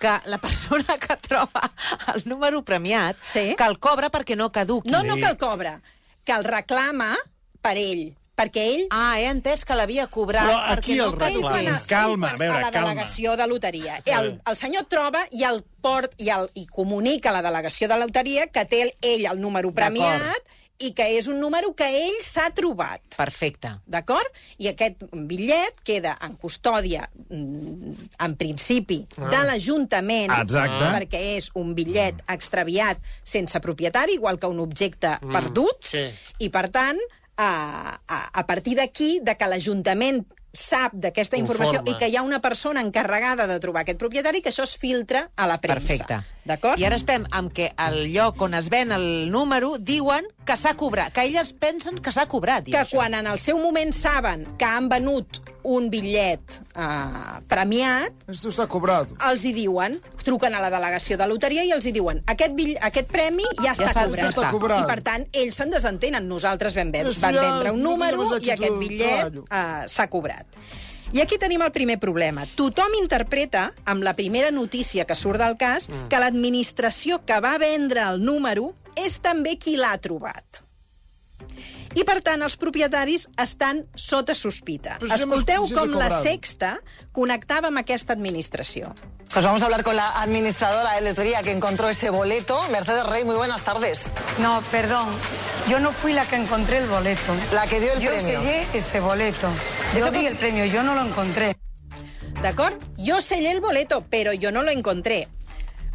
que 0.00 0.14
la 0.26 0.38
persona 0.42 0.96
que 0.98 1.16
troba 1.22 1.68
el 2.14 2.22
número 2.26 2.62
premiat, 2.64 3.16
Sí. 3.22 3.54
que 3.56 3.64
el 3.68 3.78
cobra 3.78 4.10
perquè 4.10 4.36
no 4.36 4.50
caduqui. 4.50 4.90
No, 4.90 5.02
no 5.04 5.16
que 5.16 5.28
el 5.28 5.36
cobra, 5.36 5.80
que 6.24 6.32
el 6.32 6.44
reclama 6.44 7.14
per 7.62 7.76
ell, 7.78 8.08
perquè 8.34 8.64
ell... 8.72 8.86
Ah, 8.90 9.20
he 9.20 9.28
entès 9.30 9.62
que 9.68 9.76
l'havia 9.78 10.08
cobrat 10.10 10.48
Però 10.48 10.58
perquè 10.72 10.78
aquí 10.80 10.96
no 10.98 11.10
quan, 11.14 11.36
reclama. 11.36 11.76
a, 11.76 11.82
Calma, 11.86 12.30
a 12.32 12.36
veure, 12.40 12.56
a 12.56 12.60
la 12.64 12.70
calma. 12.72 12.88
delegació 12.94 13.36
de 13.38 13.46
loteria. 13.46 14.00
El, 14.06 14.32
el 14.48 14.56
senyor 14.58 14.88
troba 14.90 15.26
i 15.30 15.44
el 15.46 15.62
port 15.84 16.16
i, 16.18 16.30
el, 16.34 16.48
i 16.58 16.66
comunica 16.66 17.30
a 17.30 17.36
la 17.36 17.42
delegació 17.44 17.86
de 17.92 18.00
loteria 18.00 18.48
que 18.48 18.64
té 18.64 18.82
el- 18.88 18.94
ell 19.02 19.28
el 19.30 19.40
número 19.40 19.70
premiat 19.76 20.40
i 20.82 20.92
que 20.96 21.06
és 21.18 21.28
un 21.30 21.38
número 21.40 21.72
que 21.78 21.86
ell 22.02 22.18
s'ha 22.24 22.48
trobat. 22.54 23.02
Perfecte. 23.16 23.74
D'acord? 23.86 24.28
I 24.62 24.72
aquest 24.72 25.04
bitllet 25.12 25.82
queda 25.86 26.16
en 26.26 26.36
custòdia, 26.40 27.08
mm, 27.28 28.08
en 28.26 28.36
principi, 28.36 29.02
de 29.16 29.42
l'Ajuntament, 29.46 30.32
Exacte. 30.40 30.84
perquè 30.98 31.22
és 31.38 31.50
un 31.54 31.74
bitllet 31.74 32.22
extraviat 32.28 33.00
sense 33.22 33.58
propietari, 33.60 34.14
igual 34.14 34.38
que 34.38 34.46
un 34.46 34.60
objecte 34.60 35.18
perdut, 35.32 35.84
sí. 35.86 36.06
i, 36.38 36.48
per 36.50 36.68
tant, 36.70 37.00
a, 37.36 37.98
a, 38.06 38.18
a 38.40 38.46
partir 38.46 38.76
d'aquí, 38.76 39.18
de 39.22 39.36
que 39.36 39.48
l'Ajuntament 39.48 40.24
sap 40.52 40.92
d'aquesta 40.92 41.38
informació 41.40 41.80
Informa. 41.80 41.96
i 41.96 41.98
que 41.98 42.08
hi 42.12 42.16
ha 42.16 42.22
una 42.22 42.40
persona 42.44 42.82
encarregada 42.84 43.46
de 43.48 43.58
trobar 43.60 43.82
aquest 43.82 43.98
propietari, 43.98 44.42
que 44.44 44.52
això 44.52 44.66
es 44.68 44.76
filtra 44.76 45.30
a 45.34 45.48
la 45.48 45.58
premsa. 45.62 45.80
Perfecte. 45.80 46.20
D'acord? 46.44 46.78
I 46.80 46.84
ara 46.88 46.96
estem 46.98 47.22
amb 47.30 47.52
que 47.54 47.68
al 47.78 48.00
lloc 48.10 48.40
on 48.42 48.54
es 48.58 48.66
ven 48.68 48.90
el 48.90 49.30
número 49.30 49.76
diuen 49.78 50.24
que 50.44 50.56
s'ha 50.58 50.72
cobrat, 50.74 51.12
que 51.14 51.22
elles 51.22 51.52
pensen 51.54 52.00
que 52.02 52.10
s'ha 52.10 52.26
cobrat. 52.26 52.64
que 52.66 52.72
això. 52.80 52.96
quan 52.98 53.14
en 53.14 53.28
el 53.30 53.38
seu 53.38 53.58
moment 53.62 53.92
saben 53.94 54.48
que 54.58 54.64
han 54.64 54.88
venut 54.88 55.38
un 55.62 55.88
bitllet 55.90 56.42
eh, 56.74 57.38
premiat, 57.46 58.12
Esto 58.26 58.48
está 58.48 58.66
cobrado. 58.66 59.14
els 59.30 59.44
hi 59.44 59.52
diuen, 59.52 60.00
truquen 60.24 60.54
a 60.56 60.60
la 60.60 60.70
delegació 60.70 61.16
de 61.16 61.28
loteria 61.28 61.62
i 61.64 61.70
els 61.70 61.86
hi 61.86 61.92
diuen 61.92 62.24
aquest, 62.26 62.54
bill, 62.58 62.76
aquest 62.80 63.06
premi 63.06 63.44
ja, 63.62 63.70
Ja 63.70 63.72
està, 63.74 63.92
s'ha- 63.92 64.06
cobrat. 64.08 64.34
està 64.34 64.50
cobrat. 64.50 64.80
I, 64.82 64.86
per 64.90 65.00
tant, 65.02 65.28
ells 65.32 65.54
se'n 65.54 65.70
desentenen. 65.70 66.26
Nosaltres 66.26 66.74
vam, 66.74 66.90
ven 66.90 67.12
ja 67.12 67.30
vendre 67.30 67.70
un 67.70 67.82
número 67.82 68.26
i 68.40 68.50
aquest 68.50 68.70
el 68.72 68.78
bitllet 68.78 69.36
uh, 69.46 69.86
s'ha 69.86 70.08
cobrat. 70.10 70.46
I 71.12 71.20
aquí 71.20 71.36
tenim 71.36 71.60
el 71.60 71.72
primer 71.72 71.98
problema. 72.00 72.46
Tothom 72.56 72.94
interpreta, 72.96 73.66
amb 73.84 74.04
la 74.04 74.14
primera 74.16 74.50
notícia 74.50 75.04
que 75.04 75.16
surt 75.18 75.42
del 75.42 75.58
cas, 75.60 75.90
mm. 75.90 76.08
que 76.08 76.20
l'administració 76.22 77.20
que 77.28 77.36
va 77.44 77.58
vendre 77.60 78.00
el 78.08 78.22
número 78.24 78.72
és 78.96 79.18
també 79.20 79.58
qui 79.60 79.76
l'ha 79.76 79.92
trobat. 80.00 80.62
I, 81.92 82.04
per 82.08 82.22
tant, 82.24 82.40
els 82.40 82.56
propietaris 82.56 83.26
estan 83.42 83.82
sota 83.92 84.32
sospita. 84.32 84.96
Però 85.02 85.12
si 85.12 85.26
Escolteu 85.26 85.66
si 85.68 85.76
com 85.76 85.92
la. 85.98 86.08
Sexta 86.22 86.78
connectava 87.12 87.68
amb 87.68 87.82
aquesta 87.82 88.16
administració. 88.16 88.94
Pues 89.32 89.44
vamos 89.44 89.62
a 89.62 89.66
hablar 89.66 89.82
con 89.82 89.96
la 89.96 90.20
administradora 90.20 90.94
de 90.94 91.02
lotería 91.02 91.42
que 91.42 91.52
encontró 91.52 91.88
ese 91.88 92.10
boleto. 92.10 92.58
Mercedes 92.70 93.04
Rey, 93.06 93.24
muy 93.24 93.36
buenas 93.36 93.62
tardes. 93.62 94.12
No, 94.38 94.62
perdón, 94.70 95.08
yo 95.68 95.80
no 95.80 95.92
fui 95.92 96.12
la 96.12 96.24
que 96.24 96.36
encontré 96.36 96.78
el 96.78 96.88
boleto. 96.88 97.34
La 97.52 97.66
que 97.66 97.80
dio 97.80 97.92
el 97.92 98.00
yo 98.00 98.10
premio. 98.10 98.40
sellé 98.40 98.66
ese 98.72 99.00
boleto. 99.00 99.48
Yo 99.92 99.98
Eso 99.98 100.10
di 100.10 100.20
que- 100.20 100.28
el 100.28 100.36
premio, 100.36 100.64
yo 100.66 100.82
no 100.82 100.94
lo 100.94 101.02
encontré. 101.06 101.54
D'acord? 102.40 102.80
Jo 102.96 103.20
sellé 103.20 103.50
el 103.52 103.60
boleto, 103.60 104.04
però 104.08 104.32
jo 104.40 104.50
no 104.50 104.62
lo 104.62 104.70
encontré. 104.70 105.28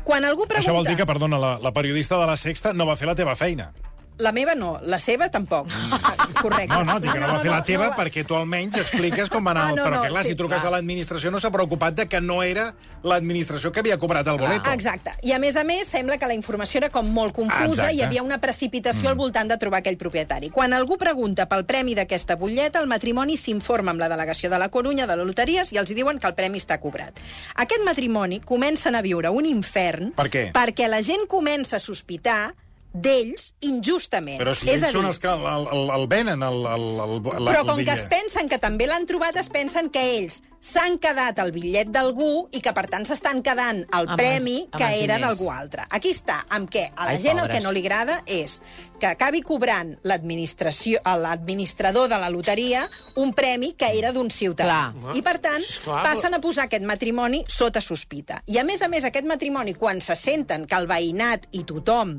Quan 0.04 0.24
algú 0.24 0.46
pregunta... 0.46 0.70
Això 0.70 0.76
vol 0.76 0.86
dir 0.88 0.96
que, 0.96 1.06
perdona, 1.06 1.38
la, 1.42 1.58
la 1.60 1.74
periodista 1.74 2.18
de 2.18 2.28
la 2.30 2.38
Sexta 2.38 2.72
no 2.74 2.86
va 2.86 2.96
fer 2.96 3.08
la 3.10 3.16
teva 3.16 3.36
feina. 3.36 3.74
La 4.18 4.32
meva 4.34 4.56
no, 4.58 4.80
la 4.82 4.98
seva 4.98 5.28
tampoc. 5.30 5.70
Ah, 5.94 6.28
Correcte. 6.42 6.72
No, 6.72 6.84
no, 6.84 6.98
dic 7.02 7.12
que 7.14 7.20
no, 7.22 7.28
va 7.30 7.42
fer 7.44 7.52
la 7.52 7.64
teva 7.66 7.90
perquè 7.98 8.24
tu 8.28 8.38
almenys 8.38 8.80
expliques 8.82 9.30
com 9.30 9.46
va 9.46 9.54
anar... 9.54 9.66
Ah, 9.70 9.76
no, 9.78 9.86
però 9.86 9.98
no, 9.98 10.02
que, 10.02 10.12
clar, 10.14 10.24
sí, 10.26 10.34
si 10.34 10.40
truques 10.40 10.62
clar. 10.62 10.72
a 10.72 10.76
l'administració 10.78 11.32
no 11.34 11.42
s'ha 11.42 11.52
preocupat 11.54 12.00
de 12.02 12.08
que 12.10 12.22
no 12.22 12.40
era 12.46 12.72
l'administració 13.06 13.72
que 13.72 13.84
havia 13.84 14.00
cobrat 14.02 14.28
el 14.28 14.40
boleto. 14.42 14.66
Ah, 14.66 14.74
exacte. 14.74 15.14
I 15.22 15.36
a 15.38 15.40
més 15.42 15.58
a 15.60 15.64
més, 15.68 15.88
sembla 15.88 16.18
que 16.18 16.30
la 16.30 16.38
informació 16.38 16.82
era 16.82 16.90
com 16.94 17.10
molt 17.14 17.36
confusa 17.38 17.70
Exacte. 17.70 17.94
i 17.94 18.02
hi 18.02 18.06
havia 18.08 18.26
una 18.26 18.42
precipitació 18.42 19.06
mm. 19.08 19.14
al 19.14 19.20
voltant 19.22 19.54
de 19.54 19.60
trobar 19.62 19.84
aquell 19.84 20.00
propietari. 20.02 20.50
Quan 20.54 20.74
algú 20.74 20.98
pregunta 20.98 21.48
pel 21.50 21.66
premi 21.70 21.94
d'aquesta 21.98 22.38
butlleta, 22.42 22.82
el 22.82 22.90
matrimoni 22.90 23.38
s'informa 23.38 23.94
amb 23.94 24.02
la 24.02 24.10
delegació 24.10 24.50
de 24.50 24.62
la 24.62 24.70
Corunya, 24.74 25.08
de 25.10 25.18
les 25.20 25.30
loteries, 25.30 25.74
i 25.74 25.82
els 25.82 25.94
diuen 25.94 26.22
que 26.22 26.30
el 26.30 26.38
premi 26.38 26.62
està 26.62 26.80
cobrat. 26.82 27.22
Aquest 27.56 27.86
matrimoni 27.86 28.42
comencen 28.42 28.98
a 28.98 29.04
viure 29.06 29.30
un 29.34 29.46
infern 29.46 30.14
Per 30.18 30.30
què? 30.34 30.48
perquè 30.56 30.90
la 30.90 31.04
gent 31.06 31.28
comença 31.30 31.78
a 31.78 31.84
sospitar 31.84 32.56
d'ells 32.94 33.54
injustament. 33.62 34.40
Però 34.42 34.54
si 34.56 34.70
És 34.70 34.82
ells 34.82 34.88
dir, 34.92 34.92
són 34.98 35.06
els 35.10 35.20
que 35.22 35.30
el, 35.30 35.68
el, 35.74 35.90
el 36.00 36.08
venen, 36.08 36.44
el, 36.44 36.62
el, 36.66 36.86
el, 37.04 37.16
el, 37.20 37.50
Però 37.52 37.66
com 37.68 37.80
el 37.80 37.86
que 37.86 37.94
es 37.94 38.06
pensen 38.10 38.50
que 38.50 38.58
també 38.60 38.88
l'han 38.88 39.06
trobat, 39.06 39.38
es 39.38 39.50
pensen 39.54 39.90
que 39.94 40.02
ells 40.18 40.42
s'han 40.68 40.98
quedat 40.98 41.38
el 41.40 41.52
bitllet 41.54 41.92
d'algú 41.94 42.48
i 42.58 42.60
que, 42.66 42.72
per 42.74 42.88
tant, 42.90 43.06
s'estan 43.06 43.44
quedant 43.46 43.84
el 43.94 44.08
Amb 44.10 44.18
premi 44.18 44.56
els- 44.64 44.72
amb 44.74 44.82
que 44.82 45.04
era 45.04 45.20
d'algú 45.22 45.52
altre. 45.54 45.86
Aquí 45.94 46.10
està, 46.12 46.40
amb 46.50 46.70
què 46.74 46.88
a 46.96 47.06
la 47.06 47.12
Ai, 47.12 47.20
gent 47.22 47.38
el 47.38 47.46
pobres. 47.46 47.56
que 47.56 47.64
no 47.64 47.72
li 47.72 47.84
agrada 47.86 48.24
és 48.26 48.62
que 49.00 49.06
acabi 49.06 49.44
cobrant 49.46 49.94
l'administració, 50.02 51.00
a 51.06 51.14
l'administrador 51.18 52.10
de 52.10 52.18
la 52.18 52.30
loteria 52.34 52.88
un 53.16 53.32
premi 53.38 53.74
que 53.78 53.92
era 53.98 54.12
d'un 54.12 54.30
ciutadà. 54.34 54.92
Clar. 54.98 55.16
I, 55.16 55.22
per 55.22 55.38
tant, 55.40 55.62
Clar, 55.84 56.02
passen 56.04 56.34
a 56.34 56.42
posar 56.42 56.66
aquest 56.66 56.84
matrimoni 56.84 57.44
sota 57.48 57.80
sospita. 57.80 58.42
I, 58.48 58.58
a 58.58 58.64
més 58.66 58.82
a 58.82 58.88
més, 58.90 59.06
aquest 59.06 59.26
matrimoni, 59.30 59.76
quan 59.78 60.02
se 60.02 60.16
senten 60.18 60.66
que 60.66 60.76
el 60.76 60.88
veïnat 60.90 61.46
i 61.52 61.64
tothom 61.70 62.18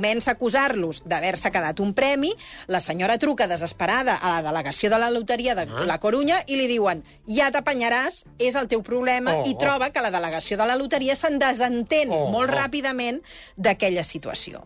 comença 0.00 0.30
a 0.32 0.34
acusar-los 0.34 1.02
d'haver-se 1.04 1.50
quedat 1.52 1.80
un 1.84 1.92
premi, 1.94 2.32
la 2.72 2.80
senyora 2.80 3.18
truca 3.20 3.46
desesperada 3.50 4.16
a 4.16 4.32
la 4.38 4.42
delegació 4.48 4.88
de 4.90 4.98
la 4.98 5.10
loteria 5.12 5.54
de 5.54 5.66
Ah. 5.70 5.84
la 5.84 5.98
Corunya 6.00 6.40
i 6.48 6.56
li 6.56 6.66
diuen 6.66 7.04
ja 7.28 7.50
t'apanyaràs, 7.52 8.24
és 8.38 8.54
el 8.56 8.66
teu 8.66 8.82
problema, 8.82 9.36
Oh, 9.36 9.42
i 9.46 9.52
oh. 9.54 9.58
troba 9.58 9.90
que 9.92 10.00
la 10.00 10.10
delegació 10.10 10.56
de 10.56 10.66
la 10.66 10.76
loteria 10.76 11.14
se'n 11.14 11.38
desentén 11.38 12.10
Oh, 12.10 12.30
molt 12.32 12.50
oh. 12.50 12.54
ràpidament 12.56 13.20
d'aquella 13.56 14.02
situació. 14.04 14.64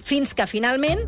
Fins 0.00 0.32
que, 0.32 0.46
finalment, 0.46 1.00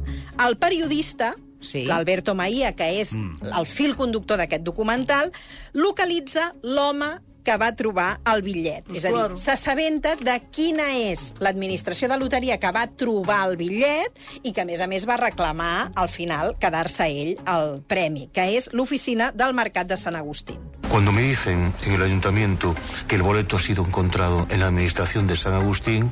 el 0.44 0.58
periodista, 0.58 1.34
Sí. 1.62 1.84
l'Alberto 1.86 2.34
Maia, 2.34 2.72
que 2.74 3.00
és 3.00 3.12
el 3.14 3.66
fil 3.66 3.94
conductor 3.94 4.36
d'aquest 4.36 4.64
documental, 4.64 5.30
localitza 5.72 6.52
l'home 6.62 7.20
que 7.44 7.56
va 7.58 7.72
trobar 7.76 8.20
el 8.32 8.42
bitllet. 8.42 8.88
és 8.94 9.04
a 9.04 9.08
dir, 9.08 9.16
claro. 9.16 9.36
s'assabenta 9.36 10.14
de 10.16 10.36
quina 10.50 10.88
és 10.96 11.34
l'administració 11.42 12.08
de 12.08 12.18
loteria 12.18 12.58
que 12.62 12.72
va 12.74 12.86
trobar 12.86 13.42
el 13.48 13.56
bitllet 13.56 14.20
i 14.42 14.52
que, 14.52 14.62
a 14.62 14.68
més 14.68 14.80
a 14.80 14.86
més, 14.86 15.06
va 15.08 15.18
reclamar, 15.20 15.92
al 15.94 16.08
final, 16.08 16.54
quedar-se 16.60 17.08
ell 17.08 17.34
el 17.46 17.80
premi, 17.88 18.28
que 18.32 18.46
és 18.56 18.70
l'oficina 18.72 19.32
del 19.34 19.54
Mercat 19.54 19.90
de 19.90 19.96
Sant 19.96 20.16
Agustín. 20.16 20.60
Cuando 20.88 21.10
me 21.10 21.22
dicen 21.22 21.72
en 21.84 21.92
el 21.94 22.02
ayuntamiento 22.02 22.74
que 23.08 23.16
el 23.16 23.22
boleto 23.22 23.56
ha 23.56 23.60
sido 23.60 23.84
encontrado 23.84 24.46
en 24.50 24.60
la 24.60 24.66
administración 24.66 25.26
de 25.26 25.36
San 25.36 25.54
Agustín, 25.54 26.10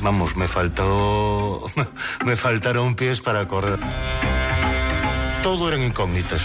vamos, 0.00 0.36
me 0.36 0.48
faltó. 0.48 1.64
me 2.26 2.36
faltaron 2.36 2.94
pies 2.94 3.20
para 3.22 3.46
correr. 3.48 3.78
Todo 5.42 5.68
eran 5.68 5.82
incógnitas. 5.82 6.42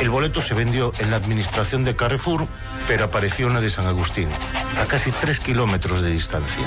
El 0.00 0.10
boleto 0.10 0.40
se 0.40 0.54
vendió 0.54 0.92
en 1.00 1.10
la 1.10 1.16
administración 1.16 1.82
de 1.82 1.96
Carrefour, 1.96 2.46
pero 2.86 3.04
apareció 3.04 3.48
en 3.48 3.54
la 3.54 3.60
de 3.60 3.68
San 3.68 3.86
Agustín, 3.86 4.28
a 4.80 4.86
casi 4.86 5.10
tres 5.10 5.40
kilómetros 5.40 6.02
de 6.02 6.10
distancia. 6.10 6.64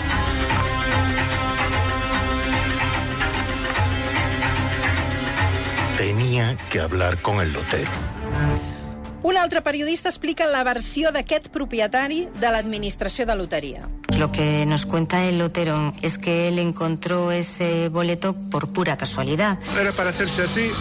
Tenía 5.97 6.57
que 6.69 6.81
hablar 6.81 7.21
con 7.21 7.39
el 7.39 7.53
lotero. 7.53 7.89
Un 9.23 9.37
altre 9.37 9.61
periodista 9.61 10.09
explica 10.09 10.47
la 10.47 10.63
versió 10.65 11.11
d'aquest 11.13 11.47
propietari 11.53 12.25
de 12.41 12.49
l'administració 12.51 13.27
de 13.29 13.35
loteria. 13.37 13.87
Lo 14.17 14.31
que 14.31 14.65
nos 14.65 14.85
cuenta 14.85 15.23
el 15.23 15.37
lotero 15.37 15.93
es 16.01 16.17
que 16.17 16.47
él 16.47 16.59
encontró 16.59 17.31
ese 17.31 17.87
boleto 17.89 18.33
por 18.33 18.73
pura 18.73 18.97
casualidad. 18.97 19.57
Era 19.79 19.91
para 19.93 20.09
hacerse 20.09 20.41
así 20.41 20.71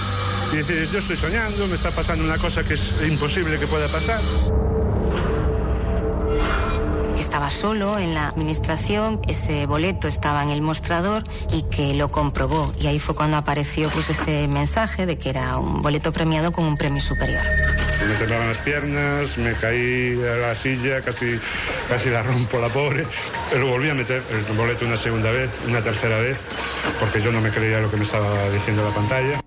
y 0.52 0.57
decir, 0.57 0.88
yo 0.92 0.99
estoy 0.99 1.16
soñando, 1.16 1.66
me 1.69 1.76
está 1.76 1.90
pasando 1.90 2.25
una 2.25 2.38
cosa 2.38 2.64
que 2.64 2.75
es 2.75 2.92
imposible 3.02 3.59
que 3.59 3.66
pueda 3.66 3.88
pasar. 3.88 4.21
Estaba 7.19 7.50
solo 7.50 7.99
en 7.99 8.14
la 8.14 8.28
administración, 8.28 9.21
ese 9.28 9.66
boleto 9.66 10.09
estaba 10.09 10.42
en 10.42 10.50
el 10.50 10.62
mostrador 10.62 11.23
y 11.52 11.62
que 11.62 11.95
lo 11.95 12.11
comprobó. 12.11 12.73
Y 12.80 12.88
ahí 12.88 12.99
fue 12.99 13.14
cuando 13.14 13.37
apareció 13.37 13.88
pues 13.90 14.11
ese 14.11 14.49
mensaje 14.49 15.07
de 15.07 15.16
que 15.16 15.30
era 15.30 15.57
un 15.59 15.80
boleto 15.83 16.12
premiado 16.12 16.50
con 16.50 16.64
un 16.64 16.76
premio 16.76 17.00
superior. 17.00 17.42
Me 18.09 18.14
temblaban 18.14 18.49
las 18.49 18.59
piernas, 18.59 19.38
me 19.38 19.52
caí 19.52 20.21
a 20.25 20.49
la 20.49 20.54
silla, 20.57 21.00
casi, 21.02 21.38
casi 21.88 22.11
la 22.11 22.23
rompo 22.25 22.59
la 22.59 22.69
pobre, 22.69 23.07
pero 23.52 23.69
volví 23.69 23.88
a 23.88 23.95
meter 23.95 24.21
el 24.30 24.57
boleto 24.57 24.85
una 24.85 24.97
segunda 24.97 25.30
vez, 25.30 25.50
una 25.69 25.80
tercera 25.80 26.19
vez, 26.19 26.37
porque 26.99 27.23
yo 27.23 27.30
no 27.30 27.40
me 27.40 27.50
creía 27.50 27.78
lo 27.78 27.90
que 27.90 27.97
me 27.97 28.02
estaba 28.02 28.49
diciendo 28.50 28.83
la 28.83 28.95
pantalla. 28.95 29.40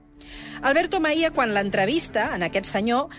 Alberto 0.64 1.02
Maia, 1.04 1.34
quan 1.36 1.52
l'entrevista 1.52 2.30
en 2.38 2.46
aquest 2.48 2.70
senyor, 2.72 3.12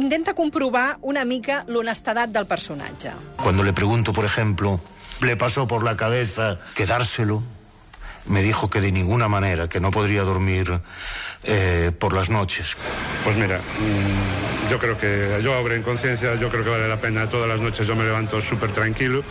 intenta 0.00 0.32
comprovar 0.32 0.96
una 1.04 1.26
mica 1.28 1.60
l'honestedat 1.68 2.32
del 2.32 2.46
personatge. 2.48 3.12
Cuando 3.36 3.62
le 3.62 3.74
pregunto, 3.74 4.14
por 4.14 4.24
ejemplo, 4.24 4.80
¿le 5.20 5.36
pasó 5.36 5.66
por 5.68 5.84
la 5.84 5.96
cabeza 5.96 6.58
quedárselo? 6.74 7.42
Me 8.24 8.40
dijo 8.40 8.70
que 8.70 8.80
de 8.80 8.92
ninguna 8.92 9.28
manera, 9.28 9.68
que 9.68 9.80
no 9.80 9.90
podría 9.90 10.22
dormir 10.22 10.80
eh, 11.44 11.90
por 11.98 12.12
las 12.12 12.28
noches. 12.30 12.76
Pues 13.24 13.36
mira, 13.36 13.58
mm, 13.58 14.70
yo 14.70 14.78
creo 14.78 14.96
que, 14.98 15.40
yo 15.42 15.54
ahora 15.54 15.74
en 15.74 15.82
conciencia, 15.82 16.34
yo 16.36 16.48
creo 16.48 16.62
que 16.64 16.70
vale 16.70 16.88
la 16.88 16.96
pena. 16.96 17.26
Todas 17.28 17.48
las 17.48 17.60
noches 17.60 17.86
yo 17.86 17.96
me 17.96 18.04
levanto 18.04 18.40
súper 18.40 18.70
tranquilo 18.72 19.22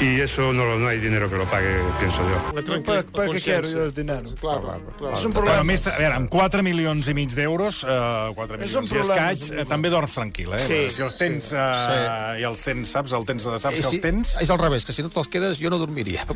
y 0.00 0.20
eso 0.20 0.52
no, 0.52 0.64
lo- 0.64 0.78
no 0.78 0.88
hay 0.88 0.98
dinero 1.00 1.28
que 1.30 1.36
lo 1.36 1.44
pague, 1.44 1.74
pienso 1.98 2.18
yo. 2.22 2.52
La 2.54 2.62
tranquil- 2.62 2.82
¿Para, 2.84 3.02
para 3.02 3.26
la 3.28 3.34
qué 3.34 3.40
quiero 3.40 3.68
yo 3.68 3.84
el 3.84 3.94
dinero? 3.94 4.30
Claro, 4.40 4.80
claro. 4.98 5.14
És 5.16 5.24
un 5.24 5.32
Però, 5.32 5.40
a 5.40 5.44
problema. 5.58 5.64
més, 5.64 5.86
a 5.86 5.96
veure, 5.98 6.14
amb 6.14 6.28
4 6.30 6.62
milions 6.62 7.08
i 7.08 7.14
mig 7.14 7.30
d'euros, 7.34 7.82
eh, 7.84 8.32
4 8.34 8.60
És 8.62 8.74
un 8.74 8.84
milions 8.84 8.92
i 8.92 8.98
escaig, 9.00 9.50
eh, 9.60 9.64
també 9.68 9.90
dorms 9.90 10.14
tranquil, 10.14 10.52
eh? 10.54 10.58
Sí, 10.66 10.80
si 10.94 11.02
els 11.02 11.16
tens, 11.18 11.52
eh, 11.52 12.40
i 12.40 12.44
els 12.44 12.62
tens, 12.62 12.88
saps? 12.92 13.12
El 13.12 13.24
tens, 13.26 13.42
saps 13.42 13.64
que 13.74 13.82
si, 13.82 13.88
els 13.96 14.00
tens? 14.00 14.36
És 14.40 14.50
al 14.50 14.58
revés, 14.58 14.84
que 14.84 14.92
si 14.92 15.02
no 15.02 15.10
te'ls 15.10 15.28
quedes 15.28 15.58
jo 15.60 15.70
no 15.70 15.78
dormiria. 15.78 16.24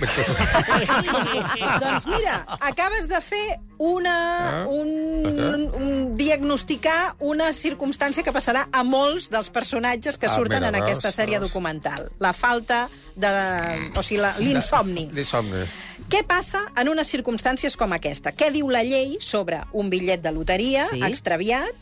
Doncs 1.80 2.06
mira, 2.06 2.44
acabes 2.60 3.08
de 3.08 3.20
fer 3.22 3.46
una, 3.78 4.16
Ah, 4.16 4.66
un, 4.68 4.85
un, 4.86 5.64
un 5.82 6.16
diagnosticar 6.16 7.14
una 7.20 7.50
circumstància 7.52 8.22
que 8.24 8.32
passarà 8.34 8.66
a 8.72 8.82
molts 8.86 9.28
dels 9.32 9.50
personatges 9.50 10.18
que 10.18 10.26
Ah, 10.30 10.36
surten 10.36 10.62
mira, 10.62 10.68
en 10.70 10.78
aquesta 10.82 11.08
veus, 11.08 11.16
sèrie 11.18 11.38
veus. 11.38 11.48
documental. 11.50 12.10
La 12.20 12.32
falta 12.32 12.88
de... 13.14 13.30
O 13.96 14.02
sigui, 14.02 14.22
l'insomni. 14.44 15.08
L'insomni. 15.12 15.64
Què 16.10 16.22
passa 16.26 16.60
en 16.78 16.88
unes 16.92 17.08
circumstàncies 17.10 17.76
com 17.76 17.92
aquesta? 17.96 18.32
Què 18.32 18.50
diu 18.54 18.68
la 18.70 18.84
llei 18.86 19.16
sobre 19.20 19.62
un 19.72 19.90
bitllet 19.90 20.22
de 20.22 20.32
loteria 20.32 20.86
Sí. 20.90 21.02
extraviat, 21.02 21.74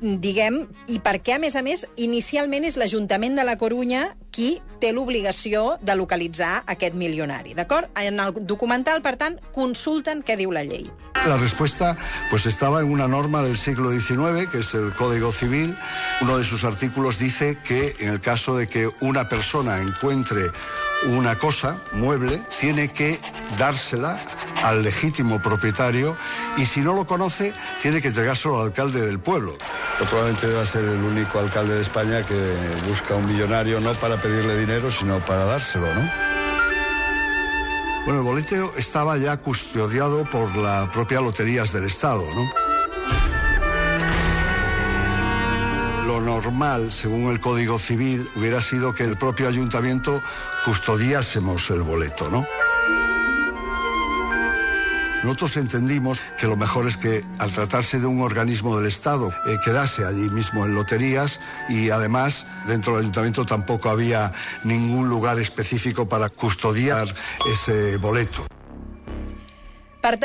diguem, 0.00 0.62
i 0.92 1.00
per 1.00 1.18
què, 1.24 1.36
a 1.36 1.42
més 1.42 1.56
a 1.56 1.62
més, 1.64 1.86
inicialment 1.96 2.66
és 2.68 2.76
l'Ajuntament 2.76 3.36
de 3.38 3.44
la 3.46 3.56
Corunya 3.60 4.10
qui 4.30 4.58
té 4.80 4.90
l'obligació 4.92 5.78
de 5.80 5.96
localitzar 5.96 6.62
aquest 6.68 6.94
milionari, 6.94 7.54
d'acord? 7.56 7.88
En 7.96 8.20
el 8.20 8.34
documental, 8.44 9.00
per 9.02 9.16
tant, 9.16 9.38
consulten 9.54 10.22
què 10.22 10.36
diu 10.36 10.52
la 10.52 10.64
llei. 10.68 10.90
La 11.26 11.38
respuesta 11.38 11.96
pues 12.30 12.46
estaba 12.46 12.80
en 12.80 12.90
una 12.92 13.08
norma 13.08 13.42
del 13.42 13.56
siglo 13.56 13.90
XIX, 13.90 14.48
que 14.50 14.58
es 14.58 14.74
el 14.74 14.92
Código 14.94 15.32
Civil. 15.32 15.74
Uno 16.20 16.38
de 16.38 16.44
sus 16.44 16.64
artículos 16.64 17.18
dice 17.18 17.58
que 17.64 17.94
en 18.00 18.12
el 18.12 18.20
caso 18.20 18.56
de 18.56 18.68
que 18.68 18.88
una 19.00 19.28
persona 19.28 19.80
encuentre 19.80 20.50
una 21.04 21.36
cosa 21.38 21.76
mueble, 21.92 22.40
tiene 22.58 22.92
que 22.92 23.20
dársela 23.58 24.18
al 24.62 24.82
legítimo 24.82 25.40
propietario 25.40 26.16
y 26.56 26.64
si 26.64 26.80
no 26.80 26.94
lo 26.94 27.06
conoce, 27.06 27.54
tiene 27.80 28.00
que 28.00 28.08
entregárselo 28.08 28.60
al 28.60 28.66
alcalde 28.66 29.00
del 29.02 29.18
pueblo. 29.18 29.56
Probablemente 29.98 30.48
deba 30.48 30.64
ser 30.64 30.84
el 30.84 31.02
único 31.02 31.38
alcalde 31.38 31.74
de 31.74 31.82
España 31.82 32.22
que 32.22 32.34
busca 32.88 33.14
un 33.14 33.26
millonario 33.26 33.80
no 33.80 33.94
para 33.94 34.20
pedirle 34.20 34.58
dinero, 34.58 34.90
sino 34.90 35.20
para 35.20 35.44
dárselo, 35.44 35.94
¿no? 35.94 36.10
Bueno, 38.04 38.20
el 38.20 38.24
boleto 38.24 38.72
estaba 38.76 39.16
ya 39.16 39.36
custodiado 39.36 40.24
por 40.30 40.54
la 40.56 40.88
propia 40.92 41.20
Loterías 41.20 41.72
del 41.72 41.84
Estado, 41.84 42.22
¿no? 42.34 42.66
Normal, 46.26 46.90
según 46.90 47.30
el 47.30 47.38
Código 47.38 47.78
Civil, 47.78 48.28
hubiera 48.34 48.60
sido 48.60 48.92
que 48.92 49.04
el 49.04 49.16
propio 49.16 49.46
ayuntamiento 49.46 50.20
custodiásemos 50.64 51.70
el 51.70 51.82
boleto, 51.82 52.28
¿no? 52.28 52.44
Nosotros 55.22 55.56
entendimos 55.56 56.20
que 56.36 56.48
lo 56.48 56.56
mejor 56.56 56.88
es 56.88 56.96
que, 56.96 57.22
al 57.38 57.52
tratarse 57.52 58.00
de 58.00 58.06
un 58.06 58.20
organismo 58.22 58.76
del 58.76 58.86
Estado, 58.86 59.32
eh, 59.46 59.56
quedase 59.64 60.04
allí 60.04 60.28
mismo 60.28 60.66
en 60.66 60.74
loterías 60.74 61.38
y 61.68 61.90
además 61.90 62.44
dentro 62.66 62.94
del 62.94 63.02
ayuntamiento 63.02 63.46
tampoco 63.46 63.88
había 63.88 64.32
ningún 64.64 65.08
lugar 65.08 65.38
específico 65.38 66.08
para 66.08 66.28
custodiar 66.28 67.06
ese 67.52 67.98
boleto. 67.98 68.44
Per 70.00 70.18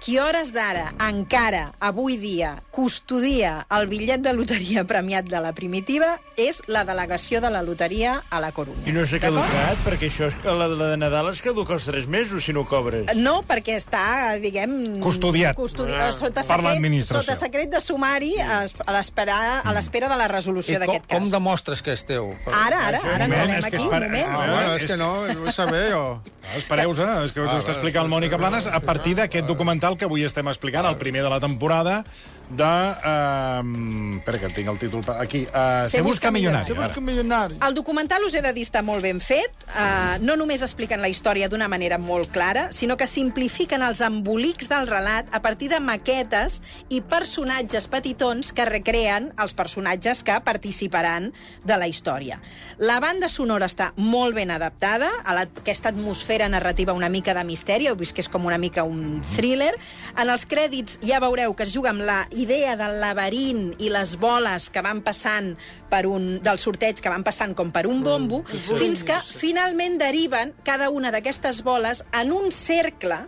qui 0.00 0.16
hores 0.18 0.52
d'ara, 0.54 0.94
encara, 1.04 1.72
avui 1.78 2.16
dia, 2.16 2.54
custodia 2.72 3.66
el 3.76 3.84
bitllet 3.90 4.22
de 4.24 4.32
loteria 4.32 4.82
premiat 4.88 5.26
de 5.28 5.40
la 5.44 5.52
primitiva 5.52 6.14
és 6.40 6.62
la 6.72 6.86
delegació 6.88 7.42
de 7.44 7.50
la 7.52 7.60
loteria 7.62 8.22
a 8.32 8.40
la 8.40 8.48
Corunya. 8.56 8.86
I 8.88 8.94
no 8.96 9.04
s'ha 9.04 9.20
caducat, 9.20 9.76
perquè 9.84 10.08
això 10.08 10.30
és 10.30 10.38
que 10.40 10.54
la 10.56 10.70
de 10.72 10.78
la 10.80 10.88
de 10.94 10.96
Nadal 10.96 11.28
es 11.34 11.42
caduca 11.44 11.74
els 11.76 11.84
3 11.84 12.08
mesos 12.08 12.46
si 12.48 12.54
no 12.56 12.64
cobres. 12.64 13.12
No, 13.14 13.42
perquè 13.44 13.76
està, 13.76 14.38
diguem... 14.40 15.00
Custodiat. 15.04 15.54
Custodi 15.58 15.92
Ah. 15.92 16.12
sota, 16.16 16.42
Per 16.48 16.60
l'administració. 16.64 17.34
sota 17.34 17.36
secret 17.44 17.68
de 17.70 17.80
sumari 17.84 18.32
a 18.40 18.64
es- 18.64 18.74
a 18.86 18.92
l'espera 18.96 19.60
a 19.60 19.72
l'espera 19.76 20.08
de 20.08 20.16
la 20.16 20.28
resolució 20.28 20.78
com, 20.78 20.86
d'aquest 20.86 21.06
com 21.10 21.22
cas. 21.24 21.30
demostres 21.30 21.82
que 21.82 21.92
és 21.92 22.04
teu? 22.06 22.32
Ara, 22.46 22.86
ara, 22.88 23.00
ara 23.04 23.28
moment, 23.28 23.60
que 23.68 23.76
aquí, 23.76 23.84
un 23.84 23.90
moment. 23.90 24.26
Ah, 24.28 24.40
Ah, 24.40 24.46
bueno, 24.54 24.74
és 24.76 24.84
que- 24.86 24.96
no, 24.96 25.26
no 25.28 25.44
ho 25.48 25.52
saber 25.52 25.92
jo. 25.92 26.22
Ah, 26.42 26.56
Espereu-se, 26.56 27.04
és 27.24 27.32
que 27.32 27.40
us 27.42 27.52
ho 27.52 27.58
està 27.58 27.70
explicant 27.76 28.04
el 28.06 28.10
Mònica 28.10 28.38
Planes. 28.38 28.66
A 28.66 28.80
partir 28.80 29.14
d'aquest 29.14 29.46
documental 29.46 29.89
documental 29.90 29.96
que 29.98 30.04
avui 30.06 30.24
estem 30.24 30.46
explicant, 30.48 30.86
el 30.86 30.96
primer 30.96 31.22
de 31.22 31.30
la 31.30 31.40
temporada, 31.40 32.04
de... 32.50 32.64
Uh, 32.64 34.16
espera, 34.18 34.38
que 34.42 34.48
tinc 34.54 34.68
el 34.68 34.78
títol 34.78 35.04
per- 35.06 35.16
aquí. 35.22 35.44
Uh, 35.46 35.84
Se 35.86 35.98
Se 35.98 36.00
busca 36.02 36.28
busca 36.28 36.30
milionari. 36.30 36.72
ara. 36.72 36.80
Busca 36.86 37.00
milionari. 37.00 37.56
El 37.66 37.74
documental, 37.74 38.24
us 38.24 38.34
he 38.34 38.42
de 38.42 38.52
dir, 38.52 38.64
està 38.66 38.82
molt 38.82 39.02
ben 39.02 39.20
fet. 39.20 39.52
Uh, 39.70 40.18
no 40.20 40.34
només 40.36 40.62
expliquen 40.62 41.00
la 41.00 41.08
història 41.08 41.48
d'una 41.48 41.68
manera 41.68 41.98
molt 41.98 42.30
clara, 42.32 42.72
sinó 42.72 42.96
que 42.96 43.06
simplifiquen 43.06 43.82
els 43.82 44.00
embolics 44.00 44.68
del 44.68 44.86
relat 44.90 45.28
a 45.32 45.40
partir 45.42 45.68
de 45.70 45.78
maquetes 45.80 46.60
i 46.88 47.00
personatges 47.02 47.86
petitons 47.86 48.52
que 48.52 48.64
recreen 48.66 49.32
els 49.38 49.54
personatges 49.54 50.22
que 50.26 50.40
participaran 50.42 51.32
de 51.64 51.76
la 51.78 51.86
història. 51.86 52.40
La 52.78 52.98
banda 53.00 53.28
sonora 53.28 53.66
està 53.70 53.92
molt 53.96 54.34
ben 54.34 54.50
adaptada 54.50 55.08
a 55.24 55.34
la, 55.34 55.42
aquesta 55.42 55.90
atmosfera 55.94 56.48
narrativa 56.48 56.92
una 56.92 57.08
mica 57.08 57.34
de 57.34 57.44
misteri, 57.44 57.86
heu 57.86 57.96
vist 57.96 58.12
que 58.16 58.22
és 58.24 58.28
com 58.28 58.44
una 58.46 58.58
mica 58.58 58.82
un 58.82 59.22
thriller. 59.36 59.76
En 60.16 60.28
els 60.30 60.46
crèdits 60.46 60.98
ja 61.02 61.20
veureu 61.20 61.54
que 61.54 61.64
es 61.64 61.72
juga 61.74 61.90
amb 61.90 62.02
la 62.06 62.26
idea 62.30 62.76
del 62.76 62.98
laberint 63.00 63.74
i 63.78 63.88
les 63.90 64.16
boles 64.20 64.70
que 64.70 64.82
van 64.82 65.02
passant 65.02 65.56
per 65.90 66.06
un, 66.06 66.42
del 66.42 66.58
sorteig 66.58 67.00
que 67.00 67.08
van 67.12 67.24
passant 67.24 67.54
com 67.54 67.70
per 67.72 67.86
un 67.86 68.02
bombo, 68.02 68.42
fins 68.44 69.02
que 69.04 69.16
finalment 69.36 69.98
deriven 69.98 70.54
cada 70.64 70.90
una 70.90 71.10
d'aquestes 71.10 71.62
boles 71.62 72.04
en 72.12 72.32
un 72.32 72.50
cercle 72.52 73.22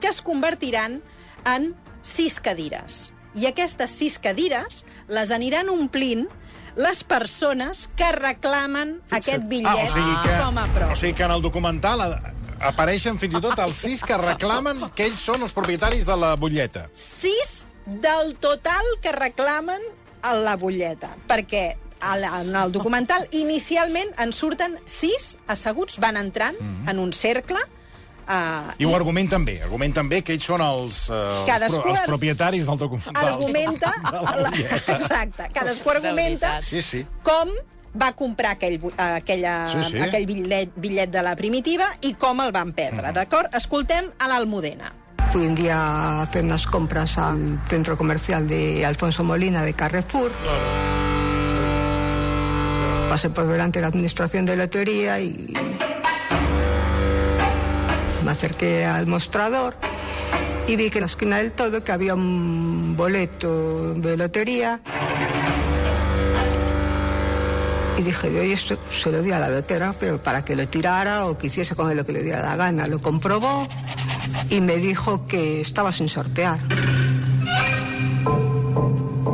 que 0.00 0.08
es 0.08 0.20
convertiran 0.22 1.00
en 1.44 1.74
sis 2.02 2.40
cadires. 2.40 3.12
I 3.34 3.46
aquestes 3.50 3.90
sis 3.90 4.18
cadires 4.22 4.84
les 5.08 5.30
aniran 5.34 5.68
omplint 5.72 6.26
les 6.76 7.04
persones 7.04 7.88
que 7.96 8.10
reclamen 8.12 8.96
aquest 9.14 9.44
bitllet 9.50 9.70
Ah, 9.70 9.84
o 9.84 9.92
sigui 9.94 10.14
que, 10.24 10.36
com 10.42 10.58
a 10.58 10.64
prova. 10.74 10.92
o 10.92 10.96
sigui 10.96 11.14
que 11.14 11.22
en 11.22 11.30
el 11.30 11.42
documental 11.42 12.00
a- 12.02 12.32
apareixen 12.64 13.18
fins 13.20 13.34
i 13.36 13.40
tot 13.44 13.58
els 13.58 13.76
sis 13.76 14.02
que 14.06 14.16
reclamen 14.20 14.84
que 14.96 15.06
ells 15.10 15.20
són 15.20 15.42
els 15.46 15.52
propietaris 15.52 16.06
de 16.08 16.16
la 16.16 16.34
butlleta. 16.36 16.88
sis 16.92 17.66
del 17.86 18.34
total 18.40 18.84
que 19.02 19.12
reclamen 19.12 19.80
a 20.22 20.32
la 20.34 20.56
butlleta, 20.56 21.10
perquè 21.28 21.76
en 22.04 22.54
el 22.56 22.72
documental 22.72 23.28
inicialment 23.32 24.10
en 24.20 24.32
surten 24.32 24.78
sis 24.86 25.38
asseguts, 25.46 25.98
van 25.98 26.16
entrant 26.16 26.56
Mhm. 26.60 26.88
en 26.88 26.98
un 26.98 27.12
cercle 27.12 27.58
uh, 28.28 28.72
I 28.78 28.84
ho 28.86 28.94
argumenten 28.96 29.44
bé. 29.44 29.60
Argumenten 29.62 30.08
bé 30.08 30.22
que 30.22 30.32
ells 30.32 30.44
són 30.44 30.60
els, 30.64 31.10
uh, 31.10 31.44
els, 31.44 31.72
pro, 31.74 31.84
els 31.90 31.98
ar- 32.00 32.06
propietaris 32.06 32.66
del 32.66 32.78
documental. 32.78 33.28
argumenta... 33.28 33.92
De 34.34 34.40
la 34.42 34.50
exacte, 34.98 35.48
cadascú 35.52 35.90
argumenta 35.90 36.62
Sí, 36.62 36.80
sí. 36.82 37.06
com 37.22 37.50
va 38.00 38.12
comprar 38.12 38.52
aquell, 38.56 38.80
aquella, 38.98 39.68
Sí, 39.70 39.82
sí. 39.92 40.00
aquell 40.00 40.26
bitllet, 40.26 40.72
bitllet 40.76 41.10
de 41.10 41.22
la 41.22 41.36
primitiva 41.36 41.86
i 42.02 42.14
com 42.14 42.40
el 42.42 42.52
van 42.52 42.72
perdre, 42.74 43.12
d'acord? 43.12 43.54
Escoltem 43.54 44.10
a 44.18 44.28
l'Almudena. 44.28 44.92
Fui 45.32 45.46
un 45.46 45.54
día 45.54 45.76
a 45.76 46.22
hacer 46.22 46.44
unas 46.44 46.66
compras 46.66 47.18
al 47.18 47.58
centro 47.68 47.96
comercial 47.96 48.46
de 48.46 48.84
Alfonso 48.86 49.24
Molina 49.24 49.62
de 49.62 49.72
Carrefour. 49.74 50.30
Pasé 53.08 53.30
por 53.30 53.46
delante 53.46 53.78
de 53.78 53.82
la 53.82 53.88
administración 53.88 54.44
de 54.44 54.56
lotería 54.56 55.20
y 55.20 55.52
me 58.24 58.30
acerqué 58.30 58.84
al 58.84 59.06
mostrador 59.06 59.74
y 60.66 60.76
vi 60.76 60.88
que 60.90 60.98
en 60.98 61.02
la 61.02 61.06
esquina 61.06 61.36
del 61.38 61.52
todo 61.52 61.84
que 61.84 61.92
había 61.92 62.14
un 62.14 62.96
boleto 62.96 63.94
de 63.94 64.16
lotería 64.16 64.80
y 67.98 68.02
dije, 68.02 68.32
yo 68.32 68.42
esto 68.42 68.76
se 68.90 69.10
lo 69.10 69.22
di 69.22 69.30
a 69.30 69.38
la 69.38 69.48
lotera, 69.48 69.94
pero 69.98 70.22
para 70.22 70.44
que 70.44 70.56
lo 70.56 70.66
tirara 70.66 71.26
o 71.26 71.38
que 71.38 71.46
hiciese 71.46 71.74
con 71.74 71.90
él 71.90 71.96
lo 71.96 72.04
que 72.04 72.12
le 72.12 72.22
diera 72.22 72.42
la 72.42 72.56
gana. 72.56 72.86
Lo 72.88 72.98
comprobó 72.98 73.66
y 74.50 74.60
me 74.60 74.76
dijo 74.76 75.26
que 75.26 75.60
estaba 75.60 75.92
sin 75.92 76.08
sortear. 76.08 76.58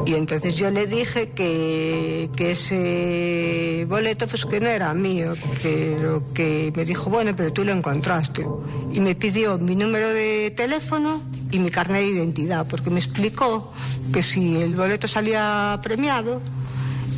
Y 0.07 0.15
entonces 0.15 0.57
yo 0.57 0.71
le 0.71 0.87
dije 0.87 1.31
que, 1.31 2.31
que 2.37 2.51
ese 2.51 3.87
boleto 3.89 4.27
pues 4.27 4.45
que 4.45 4.61
no 4.61 4.67
era 4.67 4.93
mío, 4.93 5.35
pero 5.63 6.23
que 6.35 6.73
me 6.75 6.85
dijo, 6.85 7.11
bueno, 7.11 7.33
pero 7.37 7.53
tú 7.53 7.65
lo 7.65 7.73
encontraste. 7.73 8.45
Y 8.93 9.01
me 9.01 9.15
pidió 9.15 9.57
mi 9.59 9.77
número 9.77 10.09
de 10.09 10.51
teléfono 10.51 11.23
y 11.53 11.61
mi 11.61 11.71
carnet 11.71 12.03
de 12.03 12.11
identidad, 12.11 12.67
porque 12.69 12.91
me 12.91 12.99
explicó 12.99 13.73
que 14.13 14.23
si 14.23 14.57
el 14.57 14.75
boleto 14.75 15.07
salía 15.07 15.79
premiado, 15.83 16.41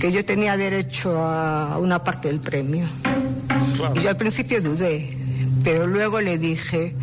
que 0.03 0.11
yo 0.11 0.25
tenía 0.25 0.57
derecho 0.57 1.17
a 1.17 1.79
una 1.79 2.03
parte 2.03 2.27
del 2.27 2.41
premio. 2.41 2.89
Y 3.95 4.01
yo 4.01 4.11
al 4.11 4.17
principio 4.17 4.61
dudé, 4.61 5.17
pero 5.63 5.87
luego 5.87 6.21
le 6.21 6.39
dije, 6.39 6.97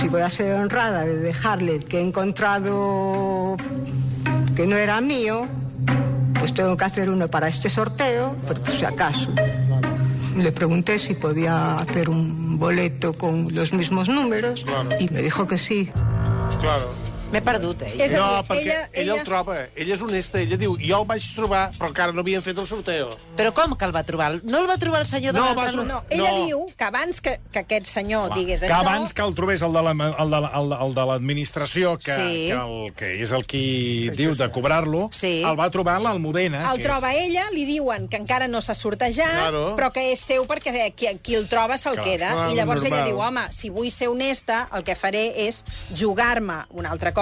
si 0.00 0.06
voy 0.06 0.22
a 0.22 0.30
ser 0.30 0.54
honrada 0.54 1.04
de 1.04 1.16
dejarle 1.16 1.80
que 1.80 1.98
he 1.98 2.00
encontrado 2.00 3.56
que 4.54 4.64
no 4.64 4.76
era 4.76 5.00
mío, 5.00 5.48
pues 6.38 6.54
tengo 6.54 6.76
que 6.76 6.84
hacer 6.84 7.10
uno 7.10 7.26
para 7.26 7.48
este 7.48 7.68
sorteo, 7.68 8.36
por 8.46 8.60
si 8.70 8.84
acaso. 8.84 9.32
Le 10.36 10.52
pregunté 10.52 11.00
si 11.00 11.14
podía 11.14 11.80
hacer 11.80 12.10
un 12.10 12.60
boleto 12.60 13.12
con 13.12 13.52
los 13.52 13.72
mismos 13.72 14.08
números 14.08 14.64
y 15.00 15.12
me 15.12 15.20
dijo 15.20 15.48
que 15.48 15.58
sí. 15.58 15.90
Claro. 16.60 17.07
M'he 17.28 17.42
perdut, 17.44 17.82
eh? 17.84 17.90
És 18.00 18.12
no, 18.16 18.24
dir, 18.24 18.44
perquè 18.48 18.60
ella- 18.62 18.72
ella, 18.72 18.88
ella 18.92 19.02
ella- 19.02 19.14
el 19.20 19.24
troba. 19.26 19.56
Ella 19.76 19.94
és 19.94 20.00
honesta. 20.02 20.40
Ella 20.40 20.56
diu, 20.56 20.78
jo 20.80 21.00
el 21.02 21.06
vaig 21.06 21.22
trobar, 21.36 21.70
però 21.76 21.88
encara 21.90 22.10
no 22.12 22.20
havien 22.22 22.40
fet 22.42 22.56
el 22.56 22.66
sorteo. 22.66 23.10
Però 23.36 23.52
com 23.52 23.76
que 23.76 23.84
el 23.84 23.92
va 23.94 24.02
trobar? 24.02 24.40
No 24.44 24.60
el 24.62 24.68
va 24.70 24.78
trobar 24.78 25.00
el 25.00 25.06
senyor 25.06 25.34
de 25.34 25.40
No, 25.40 25.44
l'altre... 25.44 25.64
va 25.66 25.70
trobar- 25.72 25.86
No, 25.88 26.04
ella 26.08 26.30
No. 26.32 26.46
diu 26.46 26.66
que 26.74 26.84
abans 26.84 27.20
que, 27.20 27.38
que 27.52 27.58
aquest 27.58 27.84
senyor 27.86 28.32
digués 28.32 28.60
que 28.62 28.66
això... 28.68 28.78
abans 28.80 29.12
que 29.12 29.20
el 29.20 29.34
trobés 29.34 29.60
el 29.60 29.74
de 29.74 29.82
la- 29.82 29.90
el 29.90 30.30
de 30.30 30.40
la- 30.40 30.78
de 30.78 30.94
de 30.94 31.06
l'administració, 31.06 31.98
que, 31.98 32.14
Sí. 32.14 32.46
que, 32.48 32.52
el, 32.52 32.94
que 32.94 33.22
és 33.22 33.30
el 33.32 33.44
qui 33.46 34.08
diu 34.16 34.34
de 34.34 34.50
cobrar-lo, 34.50 35.10
Sí. 35.12 35.42
el 35.44 35.58
va 35.60 35.68
trobar 35.70 36.00
l'Almudena. 36.00 36.72
El 36.72 36.78
que- 36.78 36.84
troba 36.84 37.12
ella, 37.14 37.50
li 37.52 37.66
diuen 37.66 38.08
que 38.08 38.16
encara 38.16 38.48
no 38.48 38.62
s'ha 38.62 38.74
sortejat, 38.74 39.28
Claro. 39.50 39.76
però 39.76 39.92
que 39.92 40.12
és 40.12 40.18
seu 40.18 40.46
perquè 40.46 40.94
qui, 40.94 41.06
qui 41.22 41.34
el 41.34 41.46
troba 41.46 41.76
se'l 41.76 42.00
queda. 42.00 42.30
clar, 42.32 42.50
I 42.52 42.54
llavors 42.54 42.82
normal. 42.82 43.00
ella 43.00 43.06
diu, 43.06 43.18
home, 43.20 43.52
si 43.52 43.68
vull 43.68 43.90
ser 43.90 44.08
honesta, 44.08 44.70
el 44.72 44.82
que 44.82 44.94
faré 44.96 45.46
és 45.46 45.62
jugar-me 45.94 46.64
un 46.70 46.86
altre 46.86 47.12
cop 47.12 47.17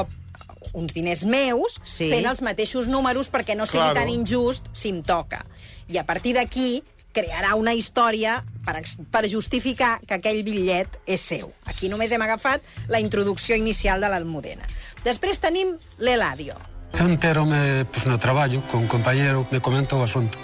uns 0.73 0.95
diners 0.95 1.25
meus, 1.25 1.81
Sí. 1.85 2.09
fent 2.11 2.27
els 2.27 2.43
mateixos 2.43 2.89
números 2.89 3.31
perquè 3.31 3.57
no 3.57 3.67
sigui 3.67 3.85
Claro. 3.85 4.01
tan 4.01 4.09
injust 4.09 4.67
si 4.73 4.89
em 4.91 5.03
toca. 5.03 5.45
I 5.89 5.99
a 5.99 6.05
partir 6.07 6.35
d'aquí 6.35 6.83
crearà 7.13 7.55
una 7.55 7.73
història 7.73 8.45
per, 8.65 8.83
per 9.11 9.25
justificar 9.31 10.01
que 10.07 10.15
aquell 10.15 10.43
bitllet 10.45 10.99
és 11.07 11.21
seu. 11.21 11.53
Aquí 11.65 11.89
només 11.89 12.13
hem 12.13 12.21
agafat 12.23 12.61
la 12.89 13.01
introducció 13.01 13.57
inicial 13.57 14.01
de 14.01 14.09
l'Almudena. 14.09 14.67
Després 15.05 15.41
tenim 15.41 15.77
l'Eladio. 15.99 16.57
Eu 16.99 17.07
enterome 17.07 17.85
pues, 17.93 18.07
no 18.07 18.19
traballo 18.19 18.63
con 18.71 18.83
un 18.83 18.89
compañero 18.89 19.47
me 19.51 19.61
comentou 19.61 20.01
o 20.01 20.05
asunto. 20.05 20.37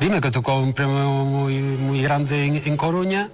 Dime 0.00 0.20
que 0.20 0.30
tocou 0.30 0.60
un 0.60 0.72
premio 0.74 1.24
moi, 1.24 1.54
moi 1.80 2.00
grande 2.02 2.44
en, 2.44 2.62
en 2.64 2.76
Coruña 2.76 3.30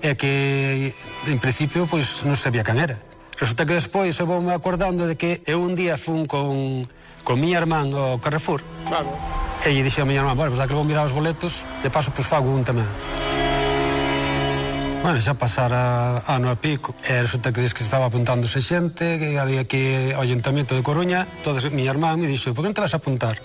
e 0.00 0.14
que 0.16 0.94
en 1.26 1.38
principio 1.42 1.86
pois 1.86 2.22
non 2.24 2.36
sabía 2.38 2.62
quen 2.62 2.78
era. 2.78 2.96
Resulta 3.40 3.64
que 3.64 3.72
despois 3.72 4.12
eu 4.20 4.28
vou 4.28 4.44
me 4.44 4.52
acordando 4.52 5.08
de 5.08 5.16
que 5.16 5.40
eu 5.48 5.64
un 5.64 5.72
día 5.72 5.96
fun 5.96 6.28
con, 6.28 6.84
con 7.24 7.40
miña 7.40 7.64
irmán 7.64 7.88
ao 7.96 8.20
Carrefour. 8.20 8.60
Claro. 8.84 9.08
E 9.64 9.72
lle 9.72 9.80
dixe 9.80 10.04
a 10.04 10.04
miña 10.04 10.20
irmán, 10.20 10.36
bueno, 10.36 10.52
pois 10.52 10.60
pues, 10.60 10.68
que 10.68 10.76
vou 10.76 10.84
mirar 10.84 11.08
os 11.08 11.16
boletos, 11.16 11.64
de 11.80 11.88
paso, 11.88 12.12
pues, 12.12 12.28
fago 12.28 12.52
un 12.52 12.68
tamén. 12.68 12.84
Bueno, 15.00 15.16
xa 15.24 15.32
pasara 15.32 16.20
ano 16.28 16.52
a 16.52 16.60
pico 16.60 16.92
E 17.00 17.24
resulta 17.24 17.56
que 17.56 17.64
diz 17.64 17.72
que 17.72 17.80
estaba 17.80 18.12
apuntándose 18.12 18.60
xente 18.60 19.16
Que 19.16 19.40
había 19.40 19.64
aquí 19.64 20.12
ao 20.12 20.20
Ayuntamiento 20.20 20.76
de 20.76 20.84
Coruña 20.84 21.24
Entonces 21.40 21.72
mi 21.72 21.88
irmán 21.88 22.20
me 22.20 22.28
dixo 22.28 22.52
Por 22.52 22.60
que 22.60 22.68
non 22.68 22.76
te 22.76 22.84
vas 22.84 22.92
a 22.92 23.00
apuntar? 23.00 23.40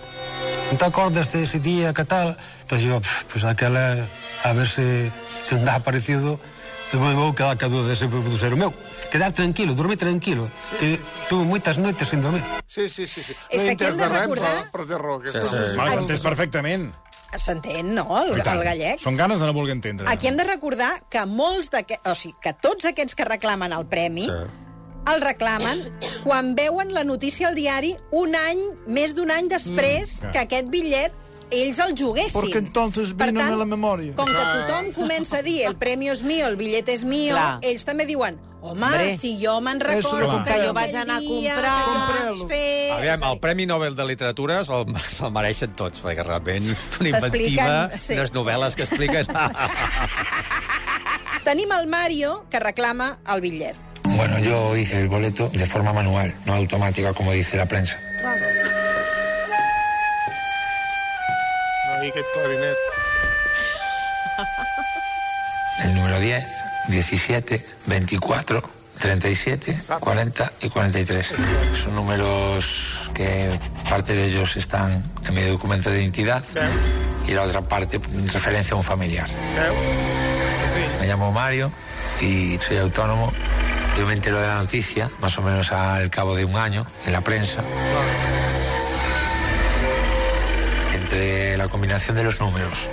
Non 0.67 0.75
te 0.75 0.83
acordas 0.83 1.31
ese 1.31 1.63
día 1.63 1.95
que 1.95 2.03
tal? 2.03 2.35
Entón 2.67 2.83
eu, 2.83 2.99
pues 3.31 3.47
aquela 3.47 4.03
A 4.43 4.51
ver 4.51 4.67
se, 4.67 5.15
se 5.47 5.55
non 5.55 5.63
dá 5.63 5.79
parecido 5.79 6.43
de 6.91 6.97
moi 7.01 7.15
vou 7.15 7.33
quedar 7.33 7.57
que 7.57 7.65
a 7.65 7.71
dúda 7.71 7.89
de 7.89 7.95
ser, 7.95 8.09
de 8.11 8.37
ser 8.37 8.53
o 8.53 8.59
meu 8.59 8.71
quedar 9.15 9.31
tranquilo, 9.31 9.73
dormir 9.73 9.97
tranquilo 9.97 10.49
que 10.79 10.99
tuve 11.29 11.45
moitas 11.47 11.77
noites 11.79 12.07
sin 12.11 12.21
dormir 12.21 12.43
Sí, 12.67 12.89
sí, 12.89 13.07
sí. 13.07 13.23
sí. 13.23 13.33
És 13.49 13.61
no 13.61 13.65
que 13.65 13.71
aquí 13.71 13.85
hem 13.85 13.97
de 13.97 14.07
recordar- 14.09 14.71
però, 14.71 14.71
però 14.73 14.87
té 14.89 14.97
raó. 14.99 15.19
Que 15.23 15.31
Sí, 15.31 15.39
sí, 15.41 15.57
sí. 15.71 15.77
M'has 15.79 15.95
entès 16.01 16.19
perfectament. 16.19 16.91
S'entén, 17.37 17.89
no, 17.95 18.05
el, 18.21 18.35
el 18.39 18.61
gallec? 18.63 18.99
Són 19.03 19.17
ganes 19.19 19.41
de 19.41 19.47
no 19.49 19.53
voler 19.53 19.73
entendre. 19.75 20.07
Aquí 20.07 20.27
hem 20.29 20.37
de 20.39 20.45
recordar 20.47 21.01
que 21.11 21.25
molts 21.27 21.67
d'aquests, 21.73 22.07
o 22.11 22.15
sigui, 22.15 22.35
que 22.41 22.53
tots 22.53 22.85
aquests 22.87 23.15
que 23.15 23.25
reclamen 23.27 23.73
el 23.75 23.85
premi, 23.91 24.29
el 24.29 25.21
reclamen 25.21 25.81
quan 26.23 26.53
veuen 26.55 26.93
la 26.95 27.03
notícia 27.03 27.49
al 27.49 27.55
diari 27.59 27.95
un 28.11 28.35
any, 28.39 28.61
més 28.87 29.15
d'un 29.17 29.31
any 29.31 29.49
després 29.51 30.21
Mm, 30.23 30.31
que 30.31 30.39
aquest 30.45 30.69
bitllet 30.71 31.11
ells 31.51 31.77
el 31.83 31.93
juguessin. 31.97 32.33
Porque 32.33 32.57
entonces 32.57 33.13
Per 33.13 33.27
vino 33.29 33.41
tant, 33.41 33.53
a 33.53 33.57
la 33.57 33.65
memoria. 33.65 34.15
Com 34.15 34.25
que 34.25 34.33
tothom 34.33 34.91
comença 34.95 35.37
a 35.39 35.43
dir 35.45 35.61
el 35.67 35.75
premi 35.75 36.09
és 36.09 36.23
mío, 36.23 36.47
el 36.47 36.55
bitllet 36.55 36.89
és 36.89 37.03
mío, 37.03 37.35
Clar. 37.35 37.59
ells 37.61 37.85
també 37.85 38.05
diuen 38.07 38.39
home, 38.65 38.85
Hombre, 38.85 39.17
si 39.17 39.37
jo 39.41 39.59
me'n 39.61 39.79
recordo 39.79 40.43
que, 40.43 40.51
que 40.51 40.65
jo 40.65 40.73
vaig 40.73 40.95
anar 40.97 41.19
a 41.21 41.25
comprar. 41.25 41.73
vaig 42.09 42.41
fer... 42.49 42.91
Aviam, 42.97 43.23
el 43.29 43.39
Premi 43.43 43.65
Nobel 43.69 43.95
de 43.95 44.05
Literatura 44.09 44.61
se'l 44.67 44.85
se 45.17 45.29
mereixen 45.33 45.75
tots, 45.77 46.01
perquè 46.03 46.23
realment 46.25 46.65
una 46.99 47.09
inventiva, 47.11 47.89
sí. 47.97 48.13
unes 48.17 48.33
novel·les 48.35 48.77
que 48.77 48.83
expliquen... 48.87 49.25
Tenim 51.45 51.69
el 51.77 51.85
Mario, 51.85 52.39
que 52.49 52.57
reclama 52.59 53.19
el 53.29 53.41
bitllet. 53.43 53.77
Bueno, 54.15 54.39
yo 54.39 54.75
hice 54.75 55.01
el 55.01 55.07
boleto 55.09 55.49
de 55.49 55.65
forma 55.65 55.93
manual, 55.93 56.33
no 56.45 56.55
automática 56.55 57.13
como 57.13 57.31
dice 57.31 57.57
la 57.57 57.65
prensa. 57.67 57.99
No, 61.85 62.03
i 62.03 62.09
aquest 62.09 62.27
clarinet. 62.33 62.77
El 65.83 65.95
número 65.95 66.19
10, 66.19 66.43
17, 66.87 67.65
24, 67.87 68.63
37, 68.99 69.79
40 69.99 70.51
y 70.61 70.69
43. 70.69 71.31
Son 71.83 71.95
números 71.95 73.09
que 73.13 73.59
parte 73.89 74.13
de 74.13 74.25
ellos 74.25 74.55
están 74.57 75.03
en 75.25 75.33
mi 75.33 75.41
documento 75.41 75.89
de 75.89 76.01
identidad 76.01 76.43
y 77.27 77.31
la 77.31 77.43
otra 77.43 77.61
parte 77.61 77.99
en 78.13 78.29
referencia 78.29 78.73
a 78.73 78.77
un 78.77 78.83
familiar. 78.83 79.29
Me 80.99 81.07
llamo 81.07 81.31
Mario 81.31 81.71
y 82.21 82.57
soy 82.59 82.77
autónomo. 82.77 83.31
Yo 83.97 84.05
me 84.05 84.13
entero 84.13 84.41
de 84.41 84.47
la 84.47 84.55
noticia, 84.55 85.09
más 85.21 85.37
o 85.37 85.41
menos 85.41 85.71
al 85.71 86.09
cabo 86.09 86.35
de 86.35 86.43
un 86.43 86.55
año, 86.55 86.85
en 87.05 87.13
la 87.13 87.21
prensa. 87.21 87.63
Entre 90.93 91.55
la 91.55 91.67
combinación 91.69 92.17
de 92.17 92.23
los 92.23 92.39
números, 92.41 92.89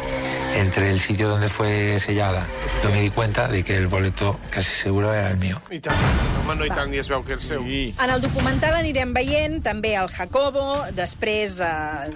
entre 0.54 0.90
el 0.90 1.00
sitio 1.00 1.28
donde 1.28 1.48
fue 1.48 1.98
sellada, 1.98 2.46
yo 2.82 2.90
me 2.90 3.00
di 3.00 3.10
cuenta 3.10 3.48
de 3.48 3.62
que 3.62 3.76
el 3.76 3.86
boleto 3.86 4.38
casi 4.50 4.70
seguro 4.70 5.12
era 5.12 5.30
el 5.30 5.38
mío. 5.38 5.60
I 5.70 5.80
tant. 5.80 5.96
Home, 6.42 6.56
no, 6.56 6.66
i 6.66 6.70
tant, 6.70 6.92
i 6.94 6.98
es 6.98 7.08
veu 7.08 7.22
que 7.24 7.36
és 7.38 7.46
seu. 7.46 7.62
En 7.62 8.10
el 8.10 8.20
documental 8.22 8.76
anirem 8.78 9.14
veient 9.14 9.60
també 9.64 9.94
el 9.98 10.10
Jacobo, 10.12 10.82
després 10.96 11.60
eh, 11.62 12.10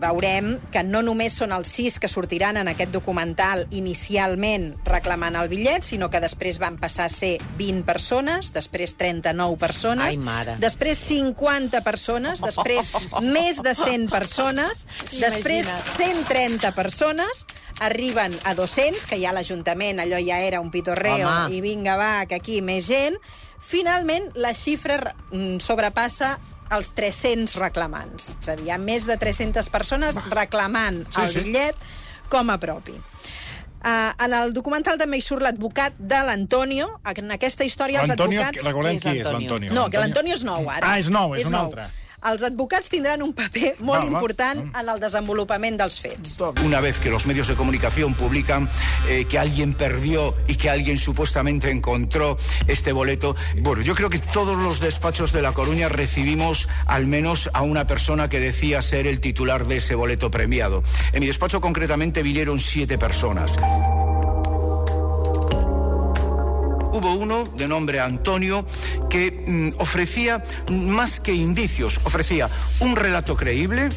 veurem 0.00 0.56
que 0.72 0.82
no 0.84 1.00
només 1.04 1.36
són 1.38 1.52
els 1.56 1.70
sis 1.72 1.98
que 2.00 2.08
sortiran 2.10 2.58
en 2.60 2.68
aquest 2.70 2.92
documental 2.94 3.64
inicialment 3.74 4.72
reclamant 4.86 5.36
el 5.40 5.48
bitllet, 5.52 5.84
sinó 5.86 6.10
que 6.12 6.20
després 6.22 6.60
van 6.62 6.78
passar 6.80 7.06
a 7.08 7.12
ser 7.12 7.36
20 7.58 7.84
persones, 7.88 8.52
després 8.54 8.96
39 8.98 9.58
persones, 9.60 10.16
Ai, 10.16 10.20
mare. 10.22 10.56
després 10.62 11.00
50 11.08 11.82
persones, 11.86 12.44
després 12.44 12.92
més 13.36 13.62
de 13.64 13.74
100 13.76 14.08
persones, 14.12 14.86
després 15.16 15.68
130 15.96 16.72
persones, 16.76 17.46
arriben 17.80 18.36
a 18.44 18.54
200, 18.56 19.06
que 19.08 19.20
ja 19.20 19.34
l'Ajuntament 19.36 20.00
allò 20.00 20.20
ja 20.22 20.40
era 20.44 20.60
un 20.60 20.70
pitorreo, 20.70 21.28
Home. 21.28 21.56
i 21.56 21.60
vinga, 21.64 21.96
va, 22.00 22.26
que 22.28 22.38
aquí 22.38 22.60
més 22.64 22.86
gent. 22.88 23.16
Finalment, 23.66 24.30
la 24.38 24.52
xifra 24.54 25.14
mm, 25.32 25.58
sobrepassa 25.64 26.36
els 26.74 26.90
300 26.96 27.56
reclamants. 27.60 28.34
És 28.40 28.48
a 28.48 28.56
dir, 28.58 28.66
hi 28.68 28.72
ha 28.74 28.78
més 28.82 29.06
de 29.06 29.16
300 29.20 29.68
persones 29.70 30.18
reclamant 30.32 31.04
Sí, 31.10 31.20
el 31.22 31.28
sí. 31.32 31.44
bitllet 31.44 31.76
com 32.32 32.50
a 32.50 32.58
propi. 32.62 32.96
Uh, 33.86 34.10
en 34.24 34.32
el 34.34 34.50
documental 34.56 34.98
també 34.98 35.20
hi 35.20 35.22
surt 35.22 35.44
l'advocat 35.44 35.94
de 35.98 36.18
l'Antonio. 36.26 36.88
En 37.06 37.30
aquesta 37.36 37.66
història 37.68 38.00
els 38.02 38.10
L'Antonio, 38.10 38.40
advocats... 38.42 38.66
recordem 38.66 38.98
qui 38.98 39.20
és 39.20 39.28
l'Antonio. 39.28 39.76
No, 39.76 39.86
que 39.92 40.00
l'Antonio 40.02 40.34
és 40.34 40.42
nou, 40.48 40.66
ara. 40.72 40.94
Ah, 40.94 40.98
és 40.98 41.10
nou, 41.12 41.36
és 41.38 41.46
un 41.46 41.54
altre. 41.54 41.86
Els 42.24 42.42
advocats 42.42 42.88
tindran 42.88 43.22
un 43.22 43.32
paper 43.36 43.74
molt 43.78 44.04
va. 44.04 44.08
important 44.10 44.62
en 44.66 44.88
el 44.88 45.00
desenvolupament 45.00 45.76
dels 45.78 46.00
fets. 46.00 46.36
Una 46.64 46.80
vez 46.80 46.98
que 46.98 47.10
los 47.10 47.26
medios 47.26 47.48
de 47.48 47.54
comunicación 47.54 48.14
publican 48.14 48.68
eh, 49.08 49.26
que 49.28 49.38
alguien 49.38 49.74
perdió 49.74 50.34
y 50.46 50.56
que 50.56 50.70
alguien 50.70 50.98
supuestamente 50.98 51.70
encontró 51.70 52.36
este 52.66 52.92
boleto, 52.92 53.36
bueno, 53.60 53.82
yo 53.82 53.94
creo 53.94 54.10
que 54.10 54.18
todos 54.18 54.56
los 54.56 54.80
despachos 54.80 55.32
de 55.32 55.42
La 55.42 55.52
Coruña 55.52 55.88
recibimos 55.88 56.68
al 56.86 57.06
menos 57.06 57.50
a 57.52 57.62
una 57.62 57.86
persona 57.86 58.28
que 58.28 58.40
decía 58.40 58.82
ser 58.82 59.06
el 59.06 59.20
titular 59.20 59.66
de 59.66 59.76
ese 59.76 59.94
boleto 59.94 60.30
premiado. 60.30 60.82
En 61.12 61.20
mi 61.20 61.26
despacho 61.26 61.60
concretamente 61.60 62.22
vinieron 62.22 62.58
siete 62.58 62.98
personas. 62.98 63.56
Hubo 66.96 67.12
uno 67.12 67.44
de 67.44 67.68
nombre 67.68 68.00
Antonio 68.00 68.64
que 69.10 69.30
mm, 69.30 69.82
ofrecía 69.82 70.42
más 70.70 71.20
que 71.20 71.34
indicios, 71.34 72.00
ofrecía 72.04 72.48
un 72.80 72.96
relato 72.96 73.36
creíble, 73.36 73.90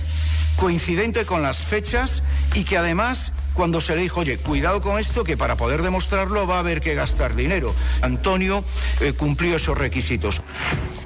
coincidente 0.57 1.23
con 1.25 1.41
las 1.41 1.63
fechas 1.63 2.21
y 2.53 2.65
que 2.65 2.77
además 2.77 3.31
cuando 3.53 3.79
se 3.79 3.95
le 3.95 4.01
dijo, 4.01 4.19
oye, 4.19 4.38
cuidado 4.38 4.81
con 4.81 4.99
esto, 4.99 5.23
que 5.23 5.38
para 5.38 5.55
poder 5.55 5.81
demostrarlo 5.81 6.45
va 6.45 6.57
a 6.57 6.59
haber 6.59 6.81
que 6.81 6.93
gastar 6.93 7.35
dinero. 7.35 7.73
Antonio 8.01 8.65
eh, 8.99 9.13
cumplió 9.13 9.55
esos 9.55 9.77
requisitos. 9.77 10.41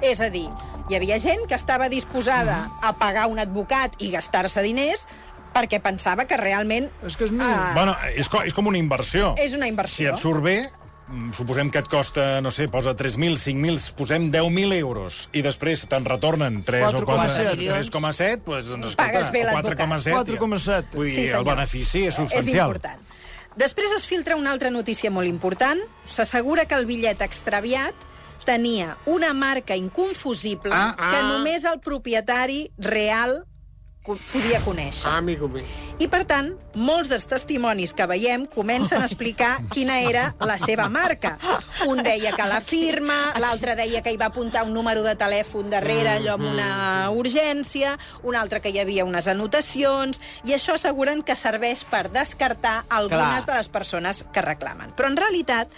És 0.01 0.19
a 0.19 0.31
dir, 0.33 0.49
hi 0.89 0.97
havia 0.97 1.19
gent 1.21 1.45
que 1.45 1.53
estava 1.53 1.89
disposada 1.93 2.71
a 2.81 2.93
pagar 2.97 3.27
un 3.29 3.37
advocat 3.37 3.93
i 4.01 4.09
gastar-se 4.09 4.65
diners 4.65 5.05
perquè 5.53 5.77
pensava 5.77 6.25
que 6.25 6.41
realment... 6.41 6.89
És 7.05 7.17
que 7.21 7.29
és 7.29 7.33
ah, 7.37 7.73
Bueno, 7.77 7.93
és, 8.17 8.25
co 8.33 8.41
és 8.41 8.53
com 8.57 8.65
una 8.73 8.81
inversió. 8.81 9.35
És 9.37 9.53
una 9.53 9.69
Si 9.69 9.77
inversió. 9.77 10.15
et 10.15 10.21
surt 10.25 10.41
bé, 10.41 10.57
suposem 11.35 11.69
que 11.69 11.79
et 11.83 11.87
costa, 11.91 12.41
no 12.41 12.51
sé, 12.51 12.67
posa 12.71 12.93
3.000, 12.95 13.37
5.000, 13.37 13.93
posem 13.97 14.29
10.000 14.31 14.77
euros, 14.79 15.29
i 15.33 15.41
després 15.45 15.85
te'n 15.91 16.05
retornen 16.07 16.61
3 16.63 16.87
o 16.87 16.91
4, 16.91 17.07
4,7. 17.07 17.57
3,7, 17.91 18.43
doncs, 18.45 18.93
escolta, 18.93 19.03
Pagues 19.03 19.31
bé 19.31 19.43
o 19.43 19.49
l'advocat. 19.49 19.77
4,7. 19.83 20.37
4,7. 20.37 20.95
Vull 20.95 21.09
dir, 21.09 21.15
Sí, 21.15 21.27
el 21.31 21.43
benefici 21.43 22.05
és 22.07 22.13
És 22.13 22.15
substancial. 22.21 22.73
important. 22.75 22.99
Després 23.55 23.91
es 23.95 24.05
filtra 24.09 24.35
una 24.35 24.51
altra 24.51 24.71
notícia 24.73 25.11
molt 25.11 25.27
important. 25.29 25.79
S'assegura 26.09 26.65
que 26.65 26.73
el 26.75 26.87
bitllet 26.89 27.21
extraviat 27.21 27.93
tenia 28.45 28.97
una 29.05 29.31
marca 29.33 29.75
inconfusible 29.75 30.73
Ah, 30.73 30.95
que 30.97 31.19
ah. 31.21 31.27
només 31.29 31.63
el 31.63 31.79
propietari 31.79 32.71
real 32.77 33.45
podia 34.03 34.59
conèixer. 34.63 35.07
Ah, 35.07 35.17
amigo 35.17 35.47
meu. 35.47 35.63
I, 36.01 36.07
per 36.11 36.23
tant, 36.27 36.49
molts 36.75 37.07
dels 37.11 37.23
testimonis 37.29 37.93
que 37.95 38.05
veiem 38.09 38.43
comencen 38.51 38.99
a 38.99 39.07
explicar 39.07 39.53
quina 39.71 39.99
era 40.03 40.25
la 40.43 40.57
seva 40.59 40.89
marca. 40.91 41.37
Un 41.87 42.01
deia 42.03 42.33
que 42.35 42.47
la 42.49 42.59
firma, 42.65 43.31
l'altre 43.39 43.77
deia 43.79 44.01
que 44.03 44.11
hi 44.11 44.19
va 44.19 44.27
apuntar 44.31 44.65
un 44.67 44.73
número 44.75 45.03
de 45.05 45.13
telèfon 45.19 45.69
darrere, 45.71 46.17
allò 46.17 46.35
amb 46.35 46.49
una 46.49 46.69
urgència, 47.13 47.95
un 48.27 48.35
altre 48.35 48.59
que 48.59 48.73
hi 48.73 48.81
havia 48.81 49.05
unes 49.07 49.29
anotacions, 49.31 50.19
i 50.43 50.57
això 50.57 50.75
asseguren 50.75 51.23
que 51.23 51.37
serveix 51.39 51.85
per 51.87 52.09
descartar 52.11 52.81
algunes 52.89 53.45
Clar. 53.45 53.53
de 53.53 53.59
les 53.61 53.71
persones 53.71 54.23
que 54.33 54.43
reclamen. 54.43 54.91
Però, 54.97 55.07
en 55.13 55.19
realitat, 55.19 55.71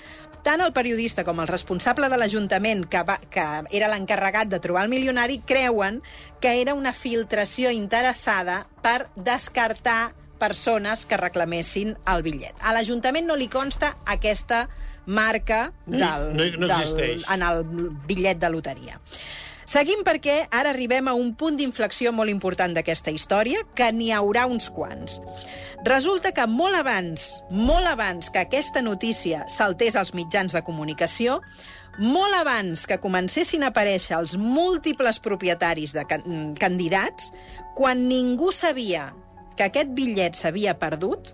tant 0.45 0.61
el 0.61 0.71
periodista 0.75 1.23
com 1.25 1.39
el 1.41 1.49
responsable 1.49 2.07
de 2.11 2.17
l'Ajuntament, 2.21 2.83
que, 2.85 3.01
va, 3.07 3.17
que 3.33 3.45
era 3.73 3.89
l'encarregat 3.91 4.47
de 4.51 4.59
trobar 4.61 4.83
el 4.85 4.91
milionari, 4.93 5.39
creuen 5.45 6.01
que 6.39 6.53
era 6.61 6.75
una 6.77 6.93
filtració 6.93 7.71
interessada 7.73 8.67
per 8.85 9.07
descartar 9.15 10.13
persones 10.37 11.05
que 11.09 11.17
reclamessin 11.17 11.95
el 12.11 12.21
bitllet. 12.25 12.53
A 12.61 12.73
l'Ajuntament 12.75 13.25
no 13.25 13.37
li 13.39 13.47
consta 13.49 13.95
aquesta 14.05 14.67
marca 15.07 15.71
del, 15.85 16.29
No- 16.35 16.45
no 16.59 16.67
del, 16.67 16.71
existeix. 16.71 17.25
en 17.31 17.41
el 17.49 17.63
bitllet 18.05 18.37
de 18.41 18.49
loteria. 18.49 18.99
Seguim 19.65 20.03
perquè 20.05 20.43
ara 20.53 20.69
arribem 20.69 21.07
a 21.09 21.15
un 21.17 21.31
punt 21.33 21.57
d'inflexió 21.57 22.11
molt 22.13 22.29
important 22.29 22.75
d'aquesta 22.77 23.11
història, 23.11 23.63
que 23.73 23.89
n'hi 23.91 24.11
haurà 24.13 24.45
uns 24.45 24.69
quants. 24.69 25.17
Resulta 25.85 26.31
que 26.37 26.45
molt 26.49 26.77
abans, 26.77 27.25
molt 27.49 27.89
abans 27.89 28.29
que 28.29 28.43
aquesta 28.45 28.83
notícia 28.85 29.43
saltés 29.49 29.97
als 29.97 30.13
mitjans 30.13 30.53
de 30.53 30.61
comunicació, 30.65 31.39
molt 31.97 32.37
abans 32.37 32.85
que 32.85 32.99
comencessin 33.01 33.65
a 33.65 33.71
aparèixer 33.73 34.17
els 34.19 34.35
múltiples 34.37 35.19
propietaris 35.23 35.95
de 35.95 36.05
can 36.09 36.53
candidats, 36.59 37.31
quan 37.75 38.05
ningú 38.09 38.51
sabia 38.53 39.13
que 39.57 39.65
aquest 39.65 39.93
bitllet 39.97 40.37
s'havia 40.37 40.77
perdut, 40.77 41.33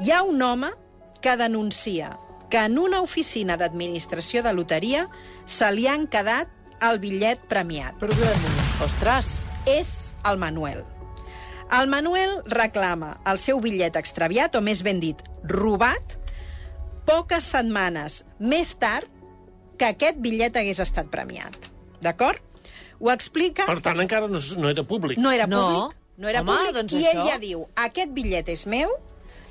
hi 0.00 0.10
ha 0.14 0.22
un 0.24 0.40
home 0.42 0.72
que 1.20 1.36
denuncia 1.36 2.14
que 2.50 2.60
en 2.62 2.78
una 2.78 3.00
oficina 3.02 3.56
d'administració 3.58 4.42
de 4.44 4.52
loteria 4.54 5.08
se 5.46 5.70
li 5.74 5.88
han 5.90 6.06
quedat 6.06 6.50
el 6.88 6.98
bitllet 7.02 7.40
premiat. 7.48 8.02
Ostres! 8.84 9.38
És 9.66 10.14
el 10.28 10.36
Manuel. 10.38 10.82
El 11.72 11.88
Manuel 11.88 12.36
reclama 12.52 13.14
el 13.26 13.38
seu 13.40 13.60
bitllet 13.64 13.96
extraviat, 13.96 14.54
o 14.56 14.60
més 14.64 14.82
ben 14.84 15.00
dit, 15.00 15.16
robat, 15.48 16.18
poques 17.08 17.46
setmanes 17.54 18.22
més 18.38 18.74
tard 18.80 19.08
que 19.80 19.88
aquest 19.88 20.20
bitllet 20.22 20.56
hagués 20.60 20.80
estat 20.84 21.08
premiat. 21.12 21.56
D'acord? 22.04 22.40
Ho 23.00 23.10
explica... 23.12 23.64
Per 23.66 23.80
tant, 23.82 23.98
encara 24.04 24.28
no, 24.30 24.38
no 24.60 24.70
era 24.70 24.84
públic. 24.86 25.18
No 25.18 25.32
era 25.34 25.48
No. 25.50 25.64
públic. 25.66 26.00
No 26.16 26.28
era 26.30 26.44
Home, 26.44 26.52
públic. 26.52 26.74
doncs 26.76 26.92
I 26.94 27.00
això. 27.02 27.10
ell 27.10 27.26
ja 27.32 27.38
diu, 27.42 27.64
aquest 27.74 28.12
bitllet 28.14 28.48
és 28.52 28.66
meu 28.70 28.92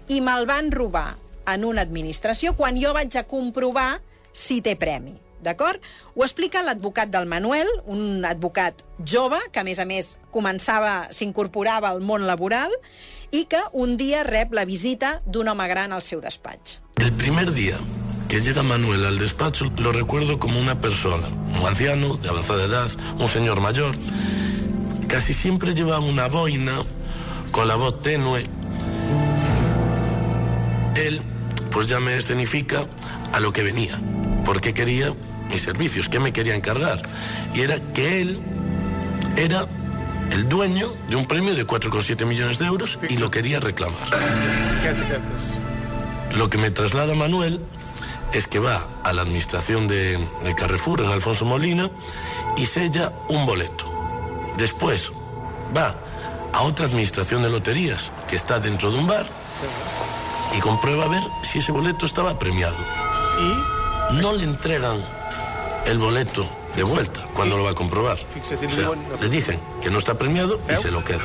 i 0.07 0.21
me'l 0.23 0.45
van 0.47 0.69
robar 0.71 1.17
en 1.51 1.65
una 1.67 1.83
administració 1.83 2.53
quan 2.55 2.77
jo 2.79 2.93
vaig 2.95 3.17
a 3.19 3.25
comprovar 3.27 3.97
si 4.31 4.61
té 4.63 4.77
premi. 4.79 5.17
D'acord? 5.43 5.83
Ho 6.15 6.23
explica 6.25 6.63
l'advocat 6.63 7.11
del 7.13 7.27
Manuel, 7.29 7.69
un 7.85 8.23
advocat 8.25 8.83
jove, 8.99 9.39
que 9.51 9.61
a 9.61 9.67
més 9.67 9.79
a 9.79 9.85
més 9.85 10.15
començava, 10.31 11.09
s'incorporava 11.11 11.91
al 11.91 12.01
món 12.01 12.25
laboral, 12.29 12.73
i 13.33 13.45
que 13.49 13.59
un 13.73 13.97
dia 13.97 14.23
rep 14.23 14.53
la 14.53 14.65
visita 14.69 15.19
d'un 15.25 15.49
home 15.49 15.67
gran 15.67 15.91
al 15.91 16.05
seu 16.05 16.21
despatx. 16.21 16.79
El 17.01 17.11
primer 17.13 17.51
día 17.51 17.79
que 18.29 18.41
llega 18.41 18.63
Manuel 18.63 19.05
al 19.05 19.19
despacho 19.19 19.69
lo 19.77 19.91
recuerdo 19.91 20.39
como 20.39 20.59
una 20.59 20.79
persona, 20.79 21.27
un 21.59 21.67
anciano 21.67 22.17
de 22.17 22.29
avanzada 22.29 22.65
edad, 22.65 22.89
un 23.19 23.27
señor 23.27 23.61
mayor. 23.61 23.95
Casi 25.07 25.33
siempre 25.33 25.73
lleva 25.73 25.99
una 25.99 26.27
boina 26.27 26.81
con 27.51 27.67
la 27.67 27.75
voz 27.75 28.01
tenue. 28.01 28.43
Él 30.95 31.21
pues 31.71 31.87
ya 31.87 31.99
me 31.99 32.17
escenifica 32.17 32.87
a 33.31 33.39
lo 33.39 33.51
que 33.51 33.63
venía, 33.63 33.99
porque 34.45 34.73
quería 34.73 35.13
mis 35.53 35.61
servicios, 35.61 36.09
qué 36.09 36.19
me 36.19 36.33
quería 36.33 36.55
encargar. 36.55 37.01
Y 37.53 37.61
era 37.61 37.79
que 37.93 38.21
él 38.21 38.39
era 39.37 39.67
el 40.31 40.49
dueño 40.49 40.93
de 41.09 41.15
un 41.15 41.25
premio 41.25 41.53
de 41.55 41.65
4,7 41.65 42.25
millones 42.25 42.59
de 42.59 42.65
euros 42.65 42.99
y 43.07 43.17
lo 43.17 43.29
quería 43.29 43.59
reclamar. 43.59 44.07
Lo 46.35 46.49
que 46.49 46.57
me 46.57 46.71
traslada 46.71 47.13
Manuel 47.13 47.59
es 48.33 48.47
que 48.47 48.57
va 48.57 48.87
a 49.03 49.13
la 49.13 49.21
administración 49.21 49.87
de, 49.87 50.17
de 50.43 50.55
Carrefour 50.55 51.01
en 51.01 51.11
Alfonso 51.11 51.45
Molina 51.45 51.91
y 52.57 52.65
sella 52.65 53.11
un 53.29 53.45
boleto. 53.45 53.85
Después 54.57 55.11
va 55.75 55.95
a 56.51 56.61
otra 56.63 56.87
administración 56.87 57.43
de 57.43 57.49
loterías 57.49 58.11
que 58.27 58.35
está 58.35 58.59
dentro 58.59 58.91
de 58.91 58.97
un 58.97 59.07
bar 59.07 59.25
y 60.57 60.59
comprueba 60.59 61.05
a 61.05 61.07
ver 61.07 61.21
si 61.43 61.59
ese 61.59 61.71
boleto 61.71 62.07
estaba 62.07 62.37
premiado. 62.39 62.75
¿Y? 63.39 64.13
No 64.21 64.33
le 64.33 64.43
entregan 64.43 65.01
el 65.85 65.97
boleto 65.97 66.47
de 66.75 66.83
vuelta 66.83 67.25
cuando 67.33 67.57
lo 67.57 67.63
va 67.63 67.71
a 67.71 67.75
comprobar. 67.75 68.17
O 68.17 68.45
sea, 68.45 68.57
le 69.21 69.29
dicen 69.29 69.59
que 69.81 69.89
no 69.89 69.99
está 69.99 70.17
premiado 70.17 70.59
y 70.71 70.81
se 70.81 70.91
lo 70.91 71.03
queda. 71.03 71.21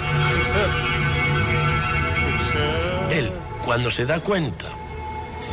Él, 3.10 3.32
cuando 3.64 3.90
se 3.90 4.06
da 4.06 4.20
cuenta 4.20 4.66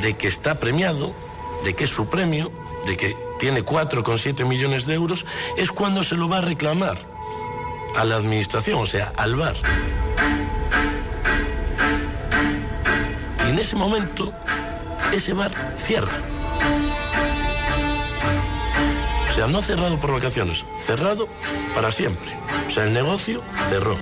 de 0.01 0.15
que 0.15 0.27
está 0.27 0.55
premiado, 0.55 1.13
de 1.63 1.73
que 1.73 1.85
es 1.85 1.89
su 1.89 2.07
premio, 2.07 2.51
de 2.85 2.97
que 2.97 3.15
tiene 3.39 3.63
4,7 3.63 4.45
millones 4.45 4.85
de 4.85 4.95
euros, 4.95 5.25
es 5.57 5.71
cuando 5.71 6.03
se 6.03 6.15
lo 6.15 6.27
va 6.27 6.39
a 6.39 6.41
reclamar 6.41 6.97
a 7.95 8.03
la 8.03 8.15
administración, 8.15 8.79
o 8.79 8.85
sea, 8.85 9.13
al 9.15 9.35
bar. 9.35 9.55
Y 13.45 13.49
en 13.49 13.59
ese 13.59 13.75
momento, 13.75 14.31
ese 15.13 15.33
bar 15.33 15.51
cierra. 15.77 16.34
O 19.35 19.37
sea, 19.37 19.47
no 19.47 19.61
cerrado 19.61 19.99
por 19.99 20.13
vacaciones, 20.13 20.65
cerrado 20.77 21.27
para 21.75 21.91
siempre. 21.91 22.31
O 22.67 22.69
sea, 22.69 22.85
el 22.85 22.93
negocio 22.93 23.41
cerró. 23.67 23.97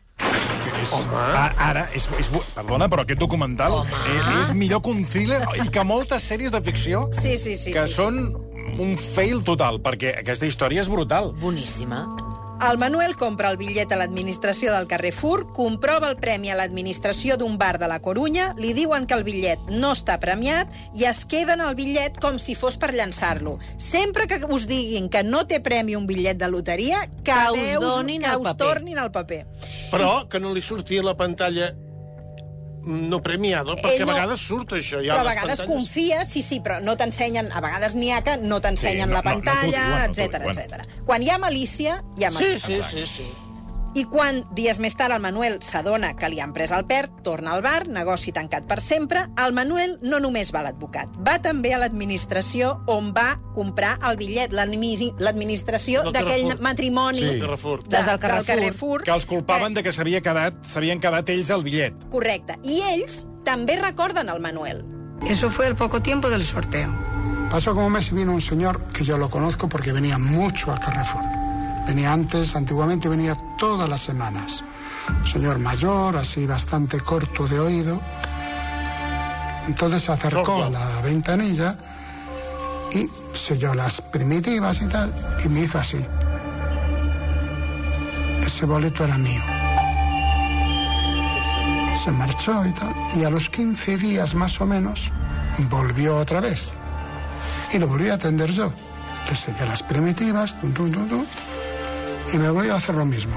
Ara, 1.17 1.56
ara 1.58 1.89
és, 1.96 2.06
és, 2.19 2.30
perdona, 2.54 2.86
però 2.86 3.02
aquest 3.02 3.17
documental 3.17 3.80
és, 4.12 4.28
és 4.43 4.52
millor 4.54 4.84
que 4.86 4.93
un 4.93 5.02
thriller 5.10 5.39
i 5.58 5.65
que 5.74 5.82
moltes 5.89 6.28
sèries 6.30 6.54
de 6.54 6.62
ficció 6.62 7.08
Sí, 7.17 7.39
sí, 7.41 7.56
sí. 7.58 7.74
que 7.74 7.88
sí, 7.88 7.96
són 7.96 8.19
un 8.78 8.93
fail 8.93 9.41
total, 9.41 9.82
perquè 9.82 10.13
aquesta 10.22 10.46
història 10.46 10.86
és 10.86 10.91
brutal. 10.93 11.34
Boníssima. 11.41 12.04
El 12.63 12.78
Manuel 12.78 13.17
compra 13.19 13.49
el 13.52 13.58
bitllet 13.60 13.91
a 13.91 13.97
l'administració 13.99 14.71
del 14.71 14.86
Carrefour, 14.88 15.41
comprova 15.54 16.08
el 16.08 16.15
premi 16.15 16.47
a 16.49 16.56
l'administració 16.56 17.36
d'un 17.38 17.58
bar 17.60 17.76
de 17.82 17.89
la 17.91 17.97
Corunya, 17.99 18.54
li 18.58 18.71
diuen 18.78 19.04
que 19.06 19.17
el 19.17 19.26
bitllet 19.28 19.65
no 19.67 19.89
està 19.91 20.15
premiat 20.21 20.71
i 20.95 21.04
es 21.10 21.26
queden 21.30 21.60
el 21.62 21.76
bitllet 21.76 22.21
com 22.23 22.39
si 22.39 22.56
fos 22.56 22.78
per 22.80 22.93
llançar-lo. 22.95 23.58
Sempre 23.76 24.28
que 24.32 24.39
us 24.47 24.65
diguin 24.71 25.10
que 25.12 25.26
no 25.28 25.43
té 25.45 25.60
premi 25.60 25.97
un 25.99 26.08
bitllet 26.08 26.39
de 26.39 26.47
loteria, 26.49 27.04
que, 27.23 27.34
Que 27.34 27.52
us 27.52 27.60
deus- 27.60 27.84
donin 27.84 28.21
que 28.21 28.30
el 28.32 28.38
us 28.38 28.47
paper. 28.54 28.67
tornin 28.67 28.97
el 28.97 29.12
paper. 29.12 29.45
Però 29.91 30.30
que 30.30 30.39
no 30.39 30.54
li 30.54 30.62
surti 30.62 30.97
a 30.99 31.04
la 31.04 31.17
pantalla 31.17 31.73
no 32.86 33.22
premiado, 33.22 33.76
perquè 33.76 33.96
Ell 33.96 34.02
a 34.04 34.06
no- 34.06 34.13
vegades 34.13 34.39
surt 34.39 34.72
això. 34.74 35.00
Ja 35.06 35.13
però 35.15 35.22
a 35.22 35.30
vegades 35.30 35.60
pantalles. 35.60 35.67
confia, 35.67 36.26
sí, 36.26 36.41
sí, 36.41 36.60
però 36.60 36.82
no 36.82 36.96
t'ensenyen, 36.98 37.52
a 37.52 37.62
vegades 37.62 37.96
n'hi 37.96 38.12
ha 38.12 38.22
que 38.24 38.38
no 38.38 38.60
t'ensenyen 38.62 39.08
Sí, 39.08 39.10
no- 39.10 39.13
la 39.13 39.22
no- 39.22 39.30
no 39.36 39.41
pantalla, 39.43 39.86
diuen, 39.86 40.08
no 40.08 40.13
t'ho 40.13 40.22
etc 40.22 40.58
etc. 40.58 41.04
Quan 41.06 41.24
hi 41.24 41.30
ha 41.30 41.38
malícia, 41.38 42.04
hi 42.17 42.24
ha 42.26 42.32
Sí, 42.32 42.36
malícia. 42.38 42.89
sí, 42.89 43.06
sí, 43.06 43.08
sí. 43.17 43.28
I 43.95 44.06
quan, 44.10 44.43
dies 44.58 44.79
més 44.82 44.95
tard, 44.97 45.13
el 45.13 45.21
Manuel 45.21 45.60
s'adona 45.62 46.15
que 46.17 46.25
li 46.29 46.39
han 46.41 46.51
pres 46.53 46.71
el 46.73 46.86
perd, 46.89 47.12
torna 47.21 47.51
al 47.53 47.62
bar, 47.62 47.88
negoci 47.88 48.32
tancat 48.34 48.65
per 48.65 48.79
sempre, 48.82 49.27
el 49.38 49.53
Manuel 49.53 49.99
no 50.01 50.19
només 50.19 50.49
va 50.53 50.60
a 50.63 50.63
l'advocat, 50.63 51.10
va 51.21 51.36
també 51.43 51.75
a 51.75 51.77
l'administració 51.77 52.79
on 52.88 53.12
va 53.13 53.39
comprar 53.53 53.99
el 54.10 54.17
bitllet, 54.17 54.51
l'admi- 54.51 55.13
l'administració 55.19 56.01
Del 56.03 56.13
d'aquell 56.13 56.41
Carrefour. 56.47 56.62
matrimoni 56.62 57.19
Sí. 57.19 57.25
de, 57.25 57.39
Carrefour. 57.39 57.84
de, 57.84 57.97
del 58.03 58.19
Carrefour. 58.19 59.03
Que 59.03 59.12
els 59.12 59.25
culpaven 59.27 59.73
de 59.75 59.84
que 59.84 59.91
s'havia 59.91 60.21
quedat, 60.21 60.56
s'havien 60.65 60.99
quedat 60.99 61.29
ells 61.29 61.49
el 61.51 61.63
bitllet. 61.63 61.93
Correcte. 62.10 62.58
I 62.63 62.82
ells 62.95 63.27
també 63.45 63.75
recorden 63.75 64.27
el 64.29 64.39
Manuel. 64.39 64.84
Eso 65.29 65.49
fue 65.51 65.67
al 65.67 65.75
poco 65.75 66.01
tiempo 66.01 66.29
del 66.32 66.41
sorteo. 66.41 66.91
Pasó 67.51 67.75
como 67.75 67.86
un 67.88 67.93
mes 67.93 68.12
y 68.12 68.15
vino 68.15 68.34
un 68.34 68.41
señor 68.41 68.82
que 68.91 69.03
yo 69.06 69.17
lo 69.19 69.29
conozco 69.29 69.69
porque 69.69 69.91
venía 69.93 70.17
mucho 70.17 70.71
al 70.71 70.79
Carrefour. 70.79 71.21
Venía 71.88 72.13
antes, 72.13 72.56
antiguamente 72.56 73.10
venía 73.10 73.36
todas 73.58 73.89
las 73.89 74.02
semanas. 74.02 74.63
Un 75.10 75.26
señor 75.26 75.60
mayor, 75.60 76.17
así 76.17 76.46
bastante 76.46 77.00
corto 77.00 77.48
de 77.48 77.60
oído. 77.60 78.02
Entonces 79.67 80.04
se 80.04 80.12
acercó 80.12 80.63
a 80.63 80.69
la 80.69 81.02
ventanilla 81.02 81.78
y 82.91 83.10
selló 83.34 83.74
las 83.74 84.02
primitivas 84.02 84.82
y 84.82 84.88
tal, 84.88 85.13
y 85.43 85.50
me 85.50 85.62
hizo 85.62 85.80
así. 85.80 86.06
Ese 88.46 88.65
boleto 88.65 89.04
era 89.04 89.17
mío. 89.17 89.41
Se 92.04 92.12
marchó 92.12 92.65
y 92.65 92.72
tal, 92.72 92.93
y 93.15 93.24
a 93.24 93.30
los 93.30 93.50
15 93.50 93.98
días 93.98 94.36
más 94.36 94.60
o 94.60 94.65
menos 94.65 95.12
volvió 95.69 96.17
otra 96.17 96.41
vez. 96.41 96.63
Y 97.74 97.80
lo 97.80 97.88
volví 97.88 98.10
a 98.10 98.15
atender 98.15 98.52
yo. 98.52 98.72
Le 99.30 99.36
sellé 99.36 99.65
las 99.65 99.82
primitivas, 99.84 100.60
tum, 100.60 100.74
tum, 100.74 100.91
tum, 100.91 101.26
y 102.34 102.38
me 102.38 102.50
volvió 102.50 102.74
a 102.74 102.78
hacer 102.78 102.96
lo 102.96 103.06
mismo. 103.06 103.36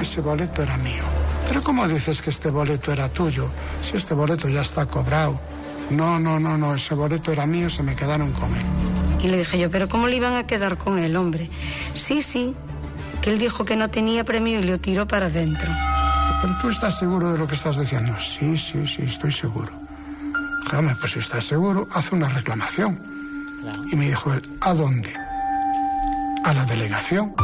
Ese 0.00 0.20
boleto 0.20 0.62
era 0.62 0.76
mío. 0.78 1.02
Pero 1.48 1.62
¿cómo 1.62 1.86
dices 1.88 2.22
que 2.22 2.30
este 2.30 2.50
boleto 2.50 2.92
era 2.92 3.08
tuyo? 3.08 3.48
Si 3.82 3.96
este 3.96 4.14
boleto 4.14 4.48
ya 4.48 4.60
está 4.62 4.86
cobrado. 4.86 5.40
No, 5.90 6.18
no, 6.18 6.38
no, 6.40 6.56
no, 6.56 6.74
ese 6.74 6.94
boleto 6.94 7.32
era 7.32 7.46
mío, 7.46 7.68
se 7.68 7.82
me 7.82 7.94
quedaron 7.94 8.32
con 8.32 8.54
él. 8.54 8.64
Y 9.22 9.28
le 9.28 9.38
dije 9.38 9.58
yo, 9.58 9.70
¿pero 9.70 9.88
cómo 9.88 10.08
le 10.08 10.16
iban 10.16 10.34
a 10.34 10.46
quedar 10.46 10.76
con 10.78 10.98
el 10.98 11.16
hombre? 11.16 11.50
Sí, 11.94 12.22
sí, 12.22 12.54
que 13.22 13.30
él 13.30 13.38
dijo 13.38 13.64
que 13.64 13.76
no 13.76 13.88
tenía 13.90 14.24
premio 14.24 14.60
y 14.60 14.62
lo 14.62 14.78
tiró 14.78 15.06
para 15.08 15.26
adentro. 15.26 15.70
¿Pero 16.42 16.54
tú 16.60 16.68
estás 16.68 16.98
seguro 16.98 17.32
de 17.32 17.38
lo 17.38 17.46
que 17.46 17.54
estás 17.54 17.78
diciendo? 17.78 18.14
Sí, 18.18 18.56
sí, 18.58 18.86
sí, 18.86 19.02
estoy 19.02 19.32
seguro. 19.32 19.72
"Hombre, 20.72 20.94
pues 21.00 21.12
si 21.12 21.18
estás 21.20 21.44
seguro, 21.44 21.86
haz 21.94 22.12
una 22.12 22.28
reclamación. 22.28 23.00
Y 23.92 23.96
me 23.96 24.06
dijo 24.08 24.32
él, 24.32 24.42
¿a 24.60 24.74
dónde? 24.74 25.10
A 26.44 26.52
la 26.52 26.64
delegación. 26.64 27.34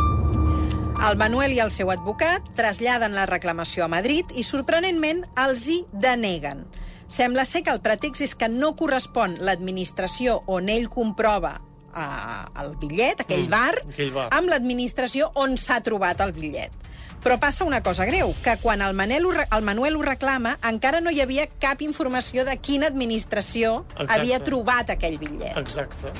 El 1.08 1.16
Manuel 1.16 1.54
i 1.56 1.60
el 1.64 1.70
seu 1.72 1.88
advocat 1.90 2.44
traslladen 2.58 3.14
la 3.16 3.24
reclamació 3.26 3.86
a 3.86 3.88
Madrid 3.88 4.28
i, 4.36 4.42
sorprenentment, 4.44 5.22
els 5.40 5.62
hi 5.72 5.78
deneguen. 5.92 6.66
Sembla 7.10 7.46
ser 7.48 7.62
que 7.64 7.72
el 7.72 7.80
pretext 7.80 8.20
és 8.26 8.34
que 8.36 8.50
no 8.52 8.74
correspon 8.76 9.38
l'administració 9.40 10.42
on 10.46 10.68
ell 10.68 10.90
comprova 10.92 11.54
eh, 11.96 12.60
el 12.62 12.76
bitllet, 12.82 13.24
aquell 13.24 13.46
Mm, 13.46 13.50
bar, 13.50 13.80
aquell 13.88 14.12
bar. 14.12 14.28
amb 14.36 14.52
l'administració 14.52 15.30
on 15.34 15.56
s'ha 15.58 15.80
trobat 15.80 16.20
el 16.20 16.32
bitllet. 16.36 16.70
Però 17.24 17.38
passa 17.40 17.64
una 17.64 17.82
cosa 17.82 18.04
greu, 18.08 18.34
que 18.44 18.56
quan 18.62 18.80
el, 18.82 18.94
Manel 18.94 19.24
ho, 19.26 19.32
el 19.32 19.62
Manuel 19.64 19.96
ho 19.96 20.02
reclama, 20.02 20.58
encara 20.64 21.00
no 21.00 21.10
hi 21.10 21.20
havia 21.20 21.48
cap 21.60 21.80
informació 21.82 22.44
de 22.44 22.56
quina 22.58 22.86
administració 22.86 23.84
Exacte. 23.96 24.12
havia 24.14 24.38
trobat 24.44 24.90
aquell 24.90 25.18
bitllet. 25.18 25.56
Exacte. 25.56 26.12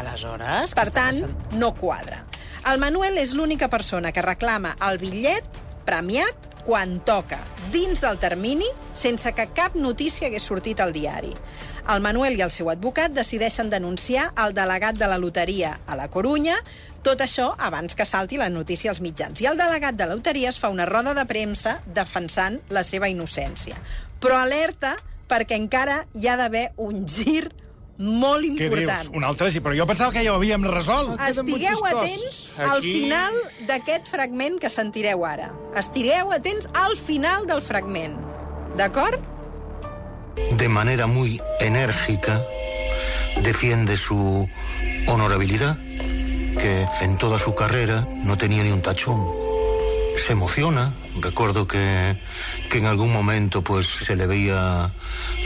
Aleshores... 0.00 0.74
Per 0.76 0.88
tant, 0.94 1.20
no 1.58 1.74
quadra. 1.78 2.22
El 2.70 2.80
Manuel 2.80 3.18
és 3.20 3.34
l'única 3.36 3.68
persona 3.68 4.12
que 4.12 4.24
reclama 4.24 4.74
el 4.86 4.98
bitllet 5.02 5.62
premiat 5.84 6.50
quan 6.64 6.96
toca, 7.04 7.38
dins 7.72 8.00
del 8.00 8.16
termini, 8.18 8.66
sense 8.96 9.30
que 9.36 9.46
cap 9.52 9.74
notícia 9.76 10.30
hagués 10.30 10.46
sortit 10.48 10.80
al 10.80 10.94
diari. 10.96 11.34
El 11.92 12.00
Manuel 12.00 12.38
i 12.38 12.42
el 12.46 12.52
seu 12.54 12.70
advocat 12.72 13.12
decideixen 13.12 13.68
denunciar 13.68 14.30
el 14.40 14.54
delegat 14.56 14.96
de 14.96 15.08
la 15.10 15.18
loteria 15.20 15.74
a 15.84 15.96
la 16.00 16.08
Corunya, 16.08 16.56
tot 17.04 17.20
això 17.20 17.50
abans 17.60 17.92
que 17.92 18.06
salti 18.08 18.40
la 18.40 18.48
notícia 18.48 18.88
als 18.90 19.02
mitjans. 19.04 19.42
I 19.44 19.50
el 19.50 19.60
delegat 19.60 19.98
de 19.98 20.08
la 20.08 20.16
loteria 20.16 20.48
es 20.48 20.58
fa 20.58 20.72
una 20.72 20.88
roda 20.88 21.12
de 21.12 21.26
premsa 21.28 21.82
defensant 21.84 22.62
la 22.72 22.82
seva 22.82 23.12
innocència. 23.12 23.76
Però 24.24 24.40
alerta 24.40 24.96
perquè 25.28 25.60
encara 25.60 26.06
hi 26.16 26.28
ha 26.28 26.38
d'haver 26.40 26.70
un 26.80 27.04
gir 27.04 27.50
molt 27.98 28.44
Què 28.44 28.66
important. 28.68 29.08
dius? 29.08 29.16
Un 29.16 29.24
altre 29.24 29.50
sí, 29.50 29.60
però 29.60 29.76
jo 29.78 29.86
pensava 29.86 30.12
que 30.12 30.24
ja 30.24 30.32
ho 30.32 30.36
havíem 30.40 30.64
resolt. 30.70 31.20
Estigueu 31.28 31.84
atents 31.86 32.40
al 32.58 32.82
final 32.82 33.36
d'aquest 33.68 34.10
fragment 34.10 34.58
que 34.58 34.70
sentireu 34.70 35.24
ara. 35.24 35.52
Estigueu 35.78 36.32
atents 36.34 36.68
al 36.74 36.96
final 36.96 37.46
del 37.46 37.62
fragment. 37.62 38.18
D'acord? 38.76 39.34
de 40.56 40.68
manera 40.68 41.06
muy 41.06 41.40
enérgica 41.60 42.42
defiende 43.42 43.96
su 43.96 44.48
honorabilidad, 45.06 45.76
que 46.60 46.86
en 47.02 47.18
toda 47.18 47.38
su 47.38 47.54
carrera 47.54 48.06
no 48.24 48.36
tenía 48.36 48.62
ni 48.62 48.70
un 48.70 48.80
tachón. 48.82 49.26
Se 50.26 50.32
emociona, 50.32 50.92
recuerdo 51.20 51.66
que, 51.66 52.16
que 52.70 52.78
en 52.78 52.86
algún 52.86 53.12
momento 53.12 53.62
pues 53.62 53.86
se 53.86 54.16
le 54.16 54.26
veía 54.26 54.90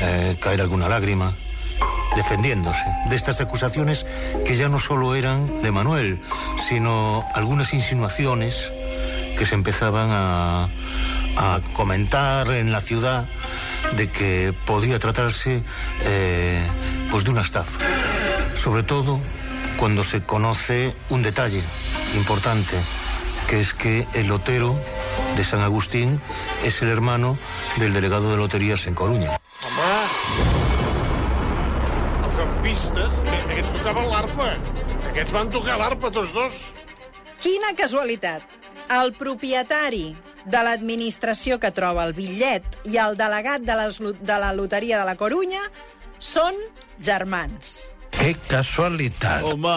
eh, 0.00 0.37
caer 0.40 0.61
alguna 0.61 0.88
lágrima, 0.88 1.32
defendiéndose 2.16 2.85
de 3.09 3.16
estas 3.16 3.40
acusaciones 3.40 4.07
que 4.47 4.57
ya 4.57 4.68
no 4.68 4.79
solo 4.79 5.14
eran 5.14 5.62
de 5.62 5.71
Manuel, 5.71 6.21
sino 6.68 7.25
algunas 7.35 7.75
insinuaciones 7.75 8.73
que 9.38 9.47
se 9.47 9.55
empezaban 9.55 10.09
a, 10.11 10.68
comentar 11.73 12.51
en 12.51 12.73
la 12.73 12.81
ciudad 12.81 13.25
de 13.97 14.11
que 14.11 14.53
podía 14.66 14.99
tratarse 14.99 15.62
eh, 16.03 16.61
pues 17.12 17.23
de 17.23 17.31
una 17.31 17.42
estafa. 17.42 17.79
sobre 18.57 18.83
todo 18.83 19.21
cuando 19.79 20.03
se 20.03 20.21
conoce 20.23 20.92
un 21.11 21.23
detalle 21.23 21.62
importante, 22.16 22.77
que 23.49 23.61
es 23.61 23.73
que 23.73 24.09
el 24.14 24.27
lotero 24.27 24.77
de 25.37 25.44
San 25.44 25.61
Agustín 25.61 26.21
es 26.64 26.83
el 26.83 26.88
hermano 26.88 27.38
del 27.77 27.92
delegado 27.92 28.33
de 28.33 28.37
loterías 28.37 28.88
en 28.88 28.94
Coruña. 28.94 29.38
Aquests 33.59 33.75
tocaven 33.75 34.07
l'arpa. 34.07 34.49
Aquests 35.11 35.33
van 35.35 35.49
tocar 35.51 35.79
l'arpa, 35.81 36.12
tots 36.14 36.31
dos. 36.31 36.59
Quina 37.42 37.73
casualitat. 37.79 38.44
El 38.94 39.11
propietari 39.18 40.12
de 40.47 40.61
l'administració 40.62 41.59
que 41.59 41.73
troba 41.75 42.05
el 42.07 42.14
bitllet 42.14 42.79
i 42.88 43.01
el 43.03 43.18
delegat 43.18 43.66
de, 43.66 43.75
les, 43.81 43.99
de 43.99 44.38
la 44.38 44.53
loteria 44.55 45.01
de 45.01 45.09
la 45.11 45.16
Corunya 45.18 45.64
són 46.23 46.55
germans. 47.03 47.88
Que 48.14 48.33
casualitat. 48.47 49.42
Home... 49.51 49.75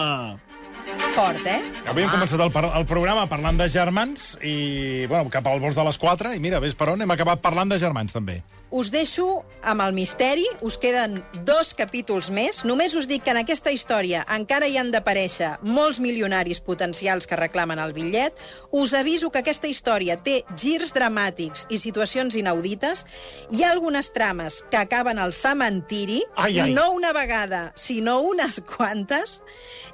Fort, 1.12 1.44
eh? 1.44 1.60
Havíem 1.90 2.08
començat 2.08 2.40
el, 2.40 2.52
el 2.78 2.86
programa 2.88 3.26
parlant 3.28 3.58
de 3.60 3.66
germans 3.68 4.32
i, 4.40 5.04
bueno, 5.10 5.28
cap 5.32 5.46
al 5.50 5.60
bosc 5.60 5.76
de 5.76 5.84
les 5.84 5.98
4, 6.00 6.32
i 6.36 6.40
mira, 6.40 6.60
ves 6.62 6.72
per 6.78 6.88
on, 6.94 7.02
hem 7.04 7.12
acabat 7.12 7.42
parlant 7.44 7.68
de 7.68 7.76
germans, 7.80 8.14
també. 8.16 8.38
Us 8.72 8.88
deixo 8.88 9.42
amb 9.68 9.84
el 9.84 9.92
misteri, 9.92 10.46
us 10.64 10.78
queden 10.80 11.18
dos 11.44 11.74
capítols 11.76 12.30
més. 12.32 12.62
Només 12.64 12.94
us 12.96 13.04
dic 13.10 13.26
que 13.26 13.34
en 13.34 13.42
aquesta 13.42 13.68
història 13.74 14.22
encara 14.32 14.64
hi 14.64 14.78
han 14.80 14.88
d'aparèixer 14.94 15.58
molts 15.68 16.00
milionaris 16.00 16.62
potencials 16.64 17.28
que 17.28 17.36
reclamen 17.36 17.82
el 17.82 17.92
bitllet. 17.92 18.40
Us 18.72 18.94
aviso 18.96 19.28
que 19.28 19.42
aquesta 19.42 19.68
història 19.68 20.16
té 20.16 20.38
girs 20.56 20.94
dramàtics 20.96 21.66
i 21.68 21.76
situacions 21.82 22.38
inaudites. 22.40 23.04
Hi 23.52 23.60
ha 23.66 23.74
algunes 23.74 24.08
trames 24.16 24.62
que 24.72 24.80
acaben 24.80 25.20
al 25.20 25.36
cementiri, 25.36 26.22
Ai, 26.40 26.56
ai. 26.56 26.70
i 26.70 26.74
no 26.74 26.88
una 26.96 27.12
vegada, 27.12 27.74
sinó 27.76 28.22
unes 28.24 28.62
quantes, 28.64 29.42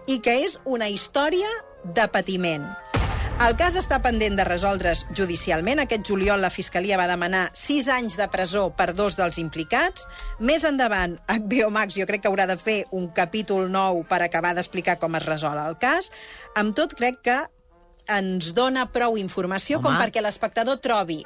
i 0.08 0.18
que 0.24 0.40
és 0.46 0.56
una 0.64 0.88
història 0.88 1.48
de 1.84 2.06
patiment. 2.10 2.64
El 3.38 3.54
cas 3.54 3.76
està 3.78 4.00
pendent 4.02 4.34
de 4.34 4.42
resoldre's 4.48 5.04
judicialment. 5.14 5.78
Aquest 5.84 6.08
juliol 6.08 6.40
la 6.42 6.50
Fiscalia 6.50 6.96
va 6.98 7.06
demanar 7.06 7.44
6 7.54 7.90
anys 7.94 8.16
de 8.18 8.26
presó 8.32 8.64
per 8.74 8.88
dos 8.98 9.14
dels 9.14 9.38
implicats. 9.38 10.08
Més 10.42 10.64
endavant, 10.66 11.14
HBO 11.36 11.70
Max 11.70 11.94
jo 11.94 12.08
crec 12.08 12.24
que 12.24 12.32
haurà 12.32 12.48
de 12.50 12.58
fer 12.58 12.80
un 12.90 13.06
capítol 13.14 13.70
nou 13.70 14.02
per 14.08 14.24
acabar 14.24 14.56
d'explicar 14.58 14.98
com 14.98 15.14
es 15.20 15.28
resol 15.28 15.60
el 15.62 15.78
cas. 15.78 16.10
Amb 16.58 16.74
tot, 16.74 16.98
crec 16.98 17.22
que 17.28 17.38
ens 18.10 18.54
dona 18.56 18.88
prou 18.90 19.20
informació 19.20 19.78
Home. 19.78 19.86
com 19.86 20.00
perquè 20.02 20.24
l'espectador 20.24 20.80
trobi 20.82 21.20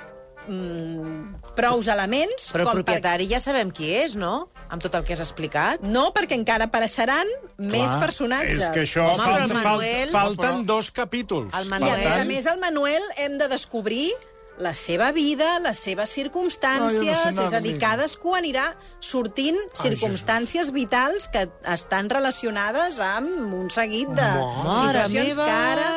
mm, 0.49 1.55
prous 1.57 1.89
elements... 1.93 2.51
Però 2.53 2.65
el 2.65 2.71
com 2.71 2.81
propietari 2.81 3.29
ja 3.31 3.41
sabem 3.43 3.71
qui 3.75 3.93
és, 3.95 4.17
no? 4.19 4.49
Amb 4.73 4.83
tot 4.83 4.95
el 4.97 5.05
que 5.05 5.13
has 5.17 5.21
explicat. 5.25 5.83
No, 5.85 6.09
perquè 6.17 6.37
encara 6.39 6.69
apareixeran 6.71 7.29
més 7.59 7.93
personatges. 8.01 8.61
És 8.61 8.75
que 8.75 8.85
això, 8.87 9.07
Home, 9.13 9.21
falta, 9.23 9.45
el 9.45 9.49
falta, 9.53 9.69
Manuel- 9.69 10.13
falten 10.15 10.51
però- 10.63 10.67
dos 10.75 10.91
capítols. 10.91 11.53
El 11.61 11.67
I 11.67 11.73
Manuel- 11.77 11.95
a 11.95 11.97
més 12.11 12.21
a 12.21 12.25
més, 12.25 12.47
el 12.55 12.61
Manuel 12.61 13.03
hem 13.17 13.39
de 13.39 13.49
descobrir 13.49 14.11
la 14.59 14.75
seva 14.77 15.11
vida, 15.13 15.59
les 15.65 15.79
seves 15.81 16.11
circumstàncies, 16.13 17.03
No, 17.03 17.25
no 17.25 17.33
sé 17.33 17.47
és 17.49 17.55
a 17.57 17.61
dir, 17.65 17.79
cadascú 17.81 18.35
anirà 18.37 18.75
sortint 19.01 19.57
circumstàncies 19.75 20.71
vitals 20.73 21.29
que 21.33 21.47
estan 21.73 22.11
relacionades 22.13 23.01
amb 23.01 23.55
un 23.55 23.71
seguit 23.71 24.09
de 24.13 24.23
Mare 24.23 25.07
situacions 25.07 25.37
meva! 25.37 25.45
que 25.47 25.51
ara... 25.51 25.91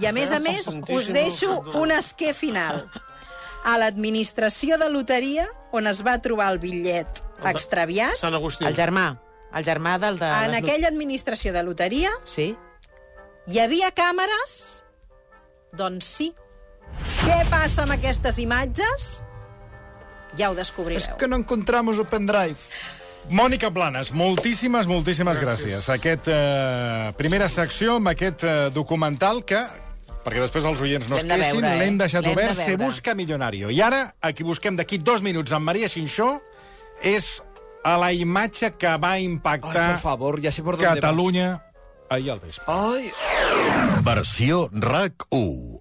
I 0.00 0.06
a 0.06 0.12
més 0.16 0.30
a 0.32 0.38
més, 0.40 0.66
us 0.88 1.08
deixo 1.12 1.58
un 1.76 1.90
esquer 1.92 2.32
final. 2.32 2.86
A 3.64 3.76
l'administració 3.78 4.78
de 4.80 4.88
loteria, 4.90 5.46
on 5.76 5.86
es 5.86 6.00
va 6.06 6.16
trobar 6.22 6.50
el 6.54 6.58
bitllet 6.62 7.20
extraviat, 7.44 8.16
Sant 8.16 8.34
Agustí. 8.34 8.64
El 8.64 8.74
germà. 8.76 9.18
El 9.54 9.64
germà 9.66 9.98
del 9.98 10.18
de... 10.20 10.26
en 10.44 10.52
les 10.54 10.62
aquella 10.62 10.88
administració 10.88 11.52
de 11.52 11.62
loteria, 11.66 12.10
Sí? 12.24 12.54
hi 13.50 13.58
havia 13.58 13.90
càmeres? 13.90 14.80
Doncs 15.76 16.06
sí. 16.06 16.30
Què 17.24 17.36
passa 17.50 17.82
amb 17.84 17.92
aquestes 17.96 18.38
imatges? 18.42 19.22
Ja 20.38 20.50
ho 20.50 20.54
descobrireu. 20.54 21.16
que 21.18 21.26
no 21.28 21.36
encontramos 21.36 21.98
o 21.98 22.04
pendrive. 22.04 22.56
Mònica 23.30 23.68
Planes, 23.70 24.12
moltíssimes, 24.16 24.86
moltíssimes 24.86 25.38
gràcies. 25.38 25.74
gràcies. 25.84 25.88
Aquest, 25.92 26.28
eh, 26.32 27.12
primera 27.18 27.48
secció 27.48 27.96
amb 27.96 28.08
aquest 28.08 28.44
eh, 28.44 28.70
documental 28.72 29.44
que, 29.44 29.60
perquè 30.24 30.42
després 30.42 30.66
els 30.68 30.82
oients 30.84 31.08
no 31.08 31.16
es 31.18 31.24
L'hem 31.24 31.32
de 31.32 31.38
queixin, 31.38 31.60
veure, 31.60 31.70
eh? 31.74 31.80
l'hem 31.84 32.00
deixat 32.00 32.26
L'hem 32.26 32.34
de 32.34 32.44
obert, 32.44 32.60
Se 32.60 32.76
busca 32.80 33.14
millonario. 33.14 33.70
I 33.70 33.80
ara, 33.84 34.02
aquí 34.20 34.46
busquem 34.46 34.76
d'aquí 34.76 34.98
dos 34.98 35.22
minuts 35.22 35.52
amb 35.56 35.68
Maria 35.70 35.88
Xinxó, 35.88 36.34
és 37.02 37.40
a 37.84 37.96
la 37.96 38.12
imatge 38.12 38.74
que 38.76 38.92
va 39.00 39.16
impactar 39.18 39.86
Ay, 39.86 39.92
por 39.94 40.02
favor, 40.04 40.40
ya 40.40 40.52
sé 40.52 40.62
por 40.62 40.78
Catalunya 40.78 41.62
ahir 42.10 42.30
al 42.30 42.40
vespre. 42.40 42.64
Ay, 42.66 43.12
Versió 44.04 44.68
RAC 44.72 45.26
1. 45.30 45.79